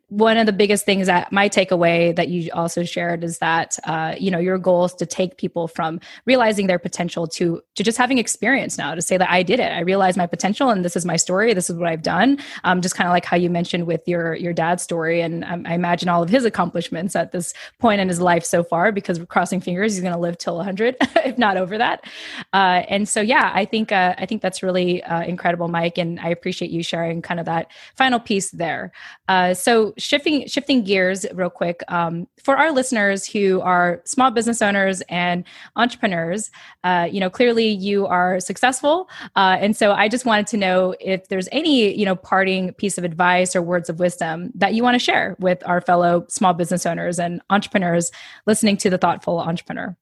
one 0.09 0.38
of 0.38 0.47
the 0.47 0.53
biggest 0.53 0.87
things 0.87 1.07
that 1.07 1.31
my 1.31 1.49
takeaway 1.49 2.16
that 2.16 2.29
you 2.29 2.51
also 2.53 2.83
shared 2.83 3.23
is 3.23 3.38
that 3.38 3.79
uh, 3.85 4.14
you 4.18 4.31
know 4.31 4.38
your 4.38 4.57
goal 4.57 4.87
is 4.87 4.94
to 4.94 5.05
take 5.05 5.37
people 5.37 5.68
from 5.68 6.01
realizing 6.25 6.66
their 6.66 6.79
potential 6.79 7.27
to 7.27 7.61
to 7.75 7.83
just 7.83 7.99
having 7.99 8.16
experience 8.16 8.79
now 8.79 8.94
to 8.94 9.03
say 9.03 9.16
that 9.16 9.29
i 9.31 9.42
did 9.42 9.61
it. 9.61 9.71
I 9.71 9.81
realized 9.81 10.16
my 10.16 10.27
potential 10.27 10.71
and 10.71 10.85
this 10.85 10.97
is 10.97 11.05
my 11.05 11.16
story. 11.16 11.53
This 11.53 11.68
is 11.68 11.77
what 11.77 11.88
i've 11.88 12.03
done. 12.03 12.38
Um, 12.64 12.81
just 12.81 12.94
kind 12.94 13.07
of 13.07 13.12
like 13.12 13.25
how 13.25 13.37
you 13.37 13.51
mentioned 13.51 13.87
with 13.87 14.07
your 14.07 14.35
your 14.35 14.53
dad's 14.53 14.83
story 14.83 15.21
and 15.21 15.44
um, 15.44 15.64
i 15.66 15.75
imagine 15.75 16.09
all 16.09 16.23
of 16.23 16.31
his 16.31 16.44
accomplishments 16.44 17.14
at 17.14 17.33
this 17.33 17.53
point 17.79 18.01
in 18.01 18.09
his 18.09 18.21
life 18.21 18.44
so 18.44 18.64
far 18.64 18.92
because 18.92 19.18
we're 19.18 19.27
crossing 19.27 19.61
fingers 19.61 19.94
he's 19.94 20.01
going 20.03 20.14
to 20.14 20.18
live 20.18 20.38
till 20.38 20.57
100 20.57 20.97
if 21.25 21.37
not 21.37 21.57
over 21.57 21.77
that. 21.77 22.05
Uh, 22.53 22.83
and 22.88 23.09
so 23.09 23.21
yeah 23.21 23.51
i 23.55 23.64
think 23.64 23.92
uh, 23.92 24.14
i 24.16 24.25
think 24.25 24.40
that's 24.40 24.62
really 24.62 25.03
uh, 25.03 25.23
incredible 25.23 25.68
mike 25.68 25.99
and 25.99 26.18
i 26.21 26.29
appreciate 26.29 26.71
you 26.71 26.83
sharing 26.83 27.21
kind 27.21 27.40
of 27.40 27.47
that 27.47 27.71
final 27.94 28.18
piece 28.18 28.51
there. 28.51 28.92
Uh, 29.29 29.55
so 29.55 29.92
shifting 29.98 30.46
shifting 30.46 30.82
gears 30.82 31.26
real 31.34 31.50
quick 31.50 31.82
um, 31.88 32.26
for 32.42 32.56
our 32.56 32.72
listeners 32.72 33.26
who 33.26 33.61
are 33.61 34.00
small 34.04 34.30
business 34.30 34.62
owners 34.62 35.02
and 35.08 35.44
entrepreneurs, 35.76 36.50
uh, 36.84 37.08
you 37.11 37.20
know, 37.20 37.28
clearly 37.28 37.68
you 37.68 38.06
are 38.06 38.40
successful, 38.40 39.08
uh, 39.37 39.58
and 39.61 39.76
so 39.76 39.92
I 39.92 40.08
just 40.08 40.24
wanted 40.24 40.46
to 40.48 40.56
know 40.56 40.94
if 41.00 41.28
there's 41.28 41.48
any 41.52 41.94
you 41.94 42.04
know 42.04 42.16
parting 42.16 42.72
piece 42.74 42.96
of 42.98 43.04
advice 43.04 43.54
or 43.54 43.62
words 43.62 43.88
of 43.88 43.98
wisdom 43.98 44.50
that 44.54 44.74
you 44.74 44.82
want 44.82 44.94
to 44.94 44.98
share 44.98 45.37
with 45.38 45.62
our 45.66 45.80
fellow 45.80 46.24
small 46.28 46.54
business 46.54 46.87
owners 46.87 47.18
and 47.18 47.42
entrepreneurs 47.50 48.11
listening 48.46 48.76
to 48.78 48.90
the 48.90 48.98
Thoughtful 48.98 49.38
Entrepreneur. 49.40 49.96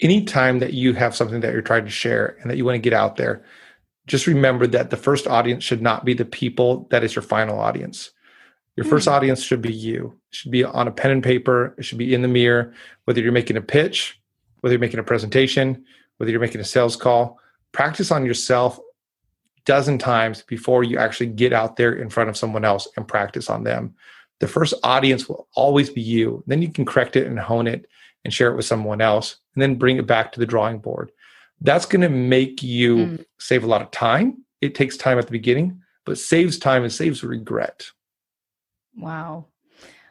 Anytime 0.00 0.58
that 0.60 0.72
you 0.72 0.94
have 0.94 1.14
something 1.14 1.40
that 1.40 1.52
you're 1.52 1.62
trying 1.62 1.84
to 1.84 1.90
share 1.90 2.36
and 2.40 2.50
that 2.50 2.56
you 2.56 2.64
want 2.64 2.74
to 2.76 2.80
get 2.80 2.92
out 2.92 3.16
there 3.16 3.44
just 4.06 4.26
remember 4.26 4.66
that 4.66 4.90
the 4.90 4.96
first 4.96 5.26
audience 5.26 5.62
should 5.62 5.82
not 5.82 6.04
be 6.04 6.14
the 6.14 6.24
people 6.24 6.86
that 6.90 7.04
is 7.04 7.14
your 7.14 7.22
final 7.22 7.58
audience. 7.58 8.10
Your 8.76 8.86
first 8.86 9.06
mm. 9.06 9.12
audience 9.12 9.42
should 9.42 9.62
be 9.62 9.72
you. 9.72 10.18
It 10.30 10.36
should 10.36 10.50
be 10.50 10.64
on 10.64 10.88
a 10.88 10.92
pen 10.92 11.10
and 11.10 11.22
paper. 11.22 11.74
It 11.78 11.84
should 11.84 11.98
be 11.98 12.14
in 12.14 12.22
the 12.22 12.28
mirror, 12.28 12.72
whether 13.04 13.20
you're 13.20 13.32
making 13.32 13.56
a 13.56 13.62
pitch, 13.62 14.20
whether 14.60 14.72
you're 14.72 14.80
making 14.80 15.00
a 15.00 15.04
presentation, 15.04 15.84
whether 16.16 16.30
you're 16.30 16.40
making 16.40 16.60
a 16.60 16.64
sales 16.64 16.96
call. 16.96 17.38
Practice 17.72 18.10
on 18.10 18.26
yourself 18.26 18.78
a 18.78 19.60
dozen 19.64 19.98
times 19.98 20.42
before 20.42 20.84
you 20.84 20.98
actually 20.98 21.28
get 21.28 21.52
out 21.52 21.76
there 21.76 21.92
in 21.92 22.10
front 22.10 22.30
of 22.30 22.36
someone 22.36 22.64
else 22.64 22.88
and 22.96 23.06
practice 23.06 23.48
on 23.50 23.62
them. 23.62 23.94
The 24.40 24.48
first 24.48 24.74
audience 24.82 25.28
will 25.28 25.48
always 25.54 25.90
be 25.90 26.00
you. 26.00 26.42
Then 26.46 26.62
you 26.62 26.72
can 26.72 26.84
correct 26.84 27.14
it 27.14 27.26
and 27.26 27.38
hone 27.38 27.68
it 27.68 27.86
and 28.24 28.34
share 28.34 28.50
it 28.50 28.56
with 28.56 28.64
someone 28.64 29.00
else 29.00 29.36
and 29.54 29.62
then 29.62 29.76
bring 29.76 29.98
it 29.98 30.06
back 30.06 30.32
to 30.32 30.40
the 30.40 30.46
drawing 30.46 30.78
board 30.78 31.12
that's 31.62 31.86
going 31.86 32.02
to 32.02 32.08
make 32.08 32.62
you 32.62 32.96
mm. 32.96 33.24
save 33.38 33.64
a 33.64 33.66
lot 33.66 33.82
of 33.82 33.90
time. 33.90 34.44
It 34.60 34.74
takes 34.74 34.96
time 34.96 35.18
at 35.18 35.26
the 35.26 35.32
beginning, 35.32 35.80
but 36.04 36.18
saves 36.18 36.58
time 36.58 36.82
and 36.82 36.92
saves 36.92 37.22
regret. 37.22 37.90
Wow. 38.96 39.46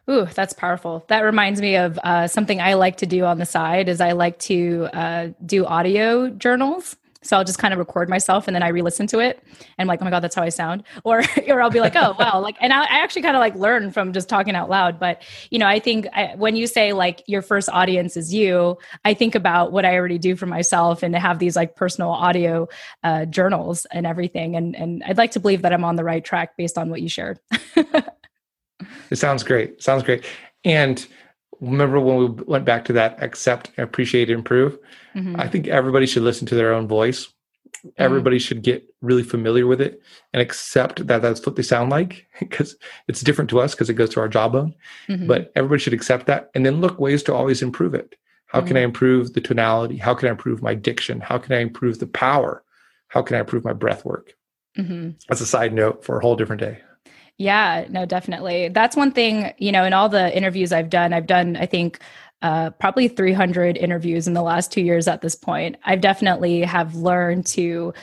Ooh, 0.09 0.25
that's 0.25 0.53
powerful. 0.53 1.05
That 1.07 1.21
reminds 1.21 1.61
me 1.61 1.75
of 1.75 1.99
uh, 2.03 2.27
something 2.27 2.59
I 2.59 2.73
like 2.73 2.97
to 2.97 3.05
do 3.05 3.23
on 3.25 3.37
the 3.37 3.45
side. 3.45 3.87
Is 3.87 4.01
I 4.01 4.13
like 4.13 4.39
to 4.39 4.89
uh, 4.93 5.29
do 5.45 5.65
audio 5.65 6.29
journals. 6.29 6.95
So 7.23 7.37
I'll 7.37 7.43
just 7.43 7.59
kind 7.59 7.73
of 7.73 7.79
record 7.79 8.09
myself 8.09 8.47
and 8.47 8.55
then 8.55 8.63
I 8.63 8.69
re-listen 8.69 9.05
to 9.07 9.19
it 9.19 9.43
and 9.43 9.73
I'm 9.79 9.87
like, 9.87 10.01
oh 10.01 10.05
my 10.05 10.11
God, 10.11 10.21
that's 10.21 10.35
how 10.35 10.43
I 10.43 10.49
sound. 10.49 10.83
Or 11.03 11.23
or 11.47 11.61
I'll 11.61 11.71
be 11.71 11.79
like, 11.79 11.95
oh 11.95 12.15
wow, 12.17 12.39
like 12.39 12.55
and 12.61 12.71
I, 12.71 12.83
I 12.83 12.99
actually 13.03 13.23
kind 13.23 13.35
of 13.35 13.39
like 13.39 13.55
learn 13.55 13.91
from 13.91 14.13
just 14.13 14.29
talking 14.29 14.55
out 14.55 14.69
loud. 14.69 14.99
But 14.99 15.23
you 15.49 15.59
know, 15.59 15.67
I 15.67 15.79
think 15.79 16.07
I, 16.13 16.35
when 16.35 16.55
you 16.55 16.67
say 16.67 16.93
like 16.93 17.23
your 17.27 17.41
first 17.41 17.69
audience 17.69 18.15
is 18.15 18.33
you, 18.33 18.77
I 19.03 19.13
think 19.13 19.35
about 19.35 19.71
what 19.71 19.83
I 19.83 19.95
already 19.95 20.17
do 20.17 20.35
for 20.35 20.45
myself 20.45 21.03
and 21.03 21.13
to 21.13 21.19
have 21.19 21.39
these 21.39 21.55
like 21.55 21.75
personal 21.75 22.11
audio 22.11 22.67
uh, 23.03 23.25
journals 23.25 23.85
and 23.91 24.05
everything. 24.05 24.55
And 24.55 24.75
and 24.75 25.03
I'd 25.05 25.17
like 25.17 25.31
to 25.31 25.39
believe 25.39 25.63
that 25.63 25.73
I'm 25.73 25.83
on 25.83 25.95
the 25.95 26.03
right 26.03 26.23
track 26.23 26.55
based 26.57 26.77
on 26.77 26.89
what 26.89 27.01
you 27.01 27.09
shared. 27.09 27.39
it 29.09 29.15
sounds 29.15 29.43
great. 29.43 29.81
Sounds 29.81 30.03
great. 30.03 30.25
And 30.63 31.05
remember 31.61 31.99
when 31.99 32.17
we 32.17 32.43
went 32.43 32.65
back 32.65 32.85
to 32.85 32.93
that 32.93 33.21
accept, 33.23 33.71
appreciate, 33.77 34.29
improve? 34.29 34.77
Mm-hmm. 35.15 35.39
I 35.39 35.47
think 35.47 35.67
everybody 35.67 36.05
should 36.05 36.23
listen 36.23 36.47
to 36.47 36.55
their 36.55 36.73
own 36.73 36.87
voice. 36.87 37.27
Mm-hmm. 37.27 37.89
Everybody 37.97 38.39
should 38.39 38.63
get 38.63 38.83
really 39.01 39.23
familiar 39.23 39.67
with 39.67 39.79
it 39.79 40.01
and 40.33 40.41
accept 40.41 41.07
that 41.07 41.21
that's 41.21 41.45
what 41.45 41.55
they 41.55 41.63
sound 41.63 41.89
like 41.89 42.27
because 42.39 42.75
it's 43.07 43.21
different 43.21 43.49
to 43.51 43.59
us 43.59 43.73
because 43.73 43.89
it 43.89 43.93
goes 43.93 44.09
to 44.09 44.19
our 44.19 44.27
jawbone. 44.27 44.73
Mm-hmm. 45.07 45.27
But 45.27 45.51
everybody 45.55 45.79
should 45.79 45.93
accept 45.93 46.25
that 46.25 46.49
and 46.55 46.65
then 46.65 46.81
look 46.81 46.99
ways 46.99 47.23
to 47.23 47.33
always 47.33 47.61
improve 47.61 47.93
it. 47.93 48.15
How 48.47 48.59
can 48.59 48.75
I 48.75 48.81
mm-hmm. 48.81 48.85
improve 48.87 49.31
the 49.31 49.39
tonality? 49.39 49.95
How 49.95 50.13
can 50.13 50.27
I 50.27 50.31
improve 50.31 50.61
my 50.61 50.75
diction? 50.75 51.21
How 51.21 51.37
can 51.37 51.53
I 51.53 51.59
improve 51.59 51.99
the 51.99 52.07
power? 52.07 52.65
How 53.07 53.21
can 53.21 53.37
I 53.37 53.39
improve 53.39 53.63
my 53.63 53.71
breath 53.71 54.03
work? 54.03 54.33
Mm-hmm. 54.77 55.11
That's 55.29 55.39
a 55.39 55.45
side 55.45 55.73
note 55.73 56.03
for 56.03 56.17
a 56.17 56.21
whole 56.21 56.35
different 56.35 56.59
day. 56.59 56.81
Yeah, 57.37 57.85
no, 57.89 58.05
definitely. 58.05 58.69
That's 58.69 58.95
one 58.95 59.11
thing, 59.11 59.53
you 59.57 59.71
know, 59.71 59.83
in 59.83 59.93
all 59.93 60.09
the 60.09 60.35
interviews 60.35 60.71
I've 60.71 60.89
done, 60.89 61.11
I've 61.13 61.27
done, 61.27 61.55
I 61.55 61.65
think, 61.65 61.99
uh, 62.41 62.71
probably 62.71 63.07
300 63.07 63.77
interviews 63.77 64.27
in 64.27 64.33
the 64.33 64.41
last 64.41 64.71
two 64.71 64.81
years 64.81 65.07
at 65.07 65.21
this 65.21 65.35
point. 65.35 65.77
I've 65.83 66.01
definitely 66.01 66.61
have 66.61 66.95
learned 66.95 67.45
to 67.47 67.93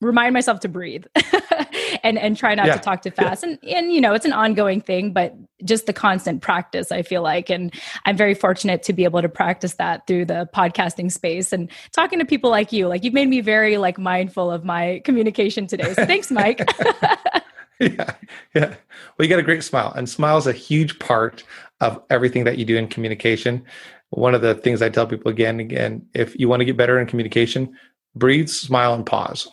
remind 0.00 0.34
myself 0.34 0.60
to 0.60 0.68
breathe 0.68 1.04
and 2.02 2.18
and 2.18 2.36
try 2.36 2.54
not 2.54 2.66
yeah. 2.66 2.74
to 2.74 2.80
talk 2.80 3.02
too 3.02 3.10
fast 3.10 3.42
yeah. 3.42 3.50
and 3.50 3.58
and 3.64 3.92
you 3.92 4.00
know 4.00 4.12
it's 4.12 4.26
an 4.26 4.32
ongoing 4.32 4.80
thing 4.80 5.12
but 5.12 5.34
just 5.64 5.86
the 5.86 5.92
constant 5.92 6.42
practice 6.42 6.92
i 6.92 7.00
feel 7.02 7.22
like 7.22 7.48
and 7.48 7.72
i'm 8.04 8.16
very 8.16 8.34
fortunate 8.34 8.82
to 8.82 8.92
be 8.92 9.04
able 9.04 9.22
to 9.22 9.28
practice 9.28 9.74
that 9.74 10.06
through 10.06 10.24
the 10.24 10.48
podcasting 10.54 11.10
space 11.10 11.52
and 11.52 11.70
talking 11.92 12.18
to 12.18 12.24
people 12.24 12.50
like 12.50 12.72
you 12.72 12.86
like 12.86 13.02
you've 13.02 13.14
made 13.14 13.28
me 13.28 13.40
very 13.40 13.78
like 13.78 13.98
mindful 13.98 14.50
of 14.50 14.64
my 14.64 15.00
communication 15.04 15.66
today 15.66 15.94
so 15.94 16.04
thanks 16.04 16.30
mike 16.30 16.60
yeah, 17.80 18.14
yeah. 18.54 18.74
Well, 19.16 19.26
you 19.26 19.28
got 19.28 19.38
a 19.38 19.42
great 19.42 19.64
smile, 19.64 19.92
and 19.96 20.08
smile 20.08 20.38
is 20.38 20.46
a 20.46 20.52
huge 20.52 20.98
part 20.98 21.42
of 21.80 22.00
everything 22.10 22.44
that 22.44 22.58
you 22.58 22.64
do 22.64 22.76
in 22.76 22.88
communication. 22.88 23.64
One 24.10 24.34
of 24.34 24.42
the 24.42 24.54
things 24.54 24.80
I 24.80 24.88
tell 24.88 25.06
people 25.06 25.30
again 25.30 25.60
and 25.60 25.60
again: 25.60 26.06
if 26.14 26.38
you 26.38 26.48
want 26.48 26.60
to 26.60 26.64
get 26.64 26.76
better 26.76 27.00
in 27.00 27.06
communication, 27.06 27.76
breathe, 28.14 28.48
smile, 28.48 28.94
and 28.94 29.04
pause. 29.04 29.48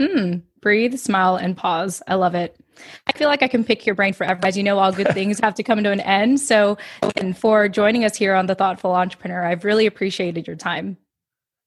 Hmm. 0.00 0.38
Breathe, 0.60 0.98
smile, 0.98 1.36
and 1.36 1.56
pause. 1.56 2.02
I 2.08 2.14
love 2.14 2.34
it. 2.34 2.56
I 3.06 3.12
feel 3.12 3.28
like 3.28 3.42
I 3.42 3.48
can 3.48 3.64
pick 3.64 3.86
your 3.86 3.94
brain 3.94 4.12
forever. 4.12 4.44
As 4.44 4.56
you 4.56 4.62
know, 4.62 4.78
all 4.78 4.92
good 4.92 5.08
things 5.14 5.38
have 5.40 5.54
to 5.54 5.62
come 5.62 5.82
to 5.82 5.90
an 5.90 6.00
end. 6.00 6.40
So, 6.40 6.76
and 7.16 7.36
for 7.36 7.68
joining 7.68 8.04
us 8.04 8.16
here 8.16 8.34
on 8.34 8.46
the 8.46 8.54
Thoughtful 8.54 8.92
Entrepreneur, 8.92 9.44
I've 9.44 9.64
really 9.64 9.86
appreciated 9.86 10.46
your 10.46 10.56
time. 10.56 10.98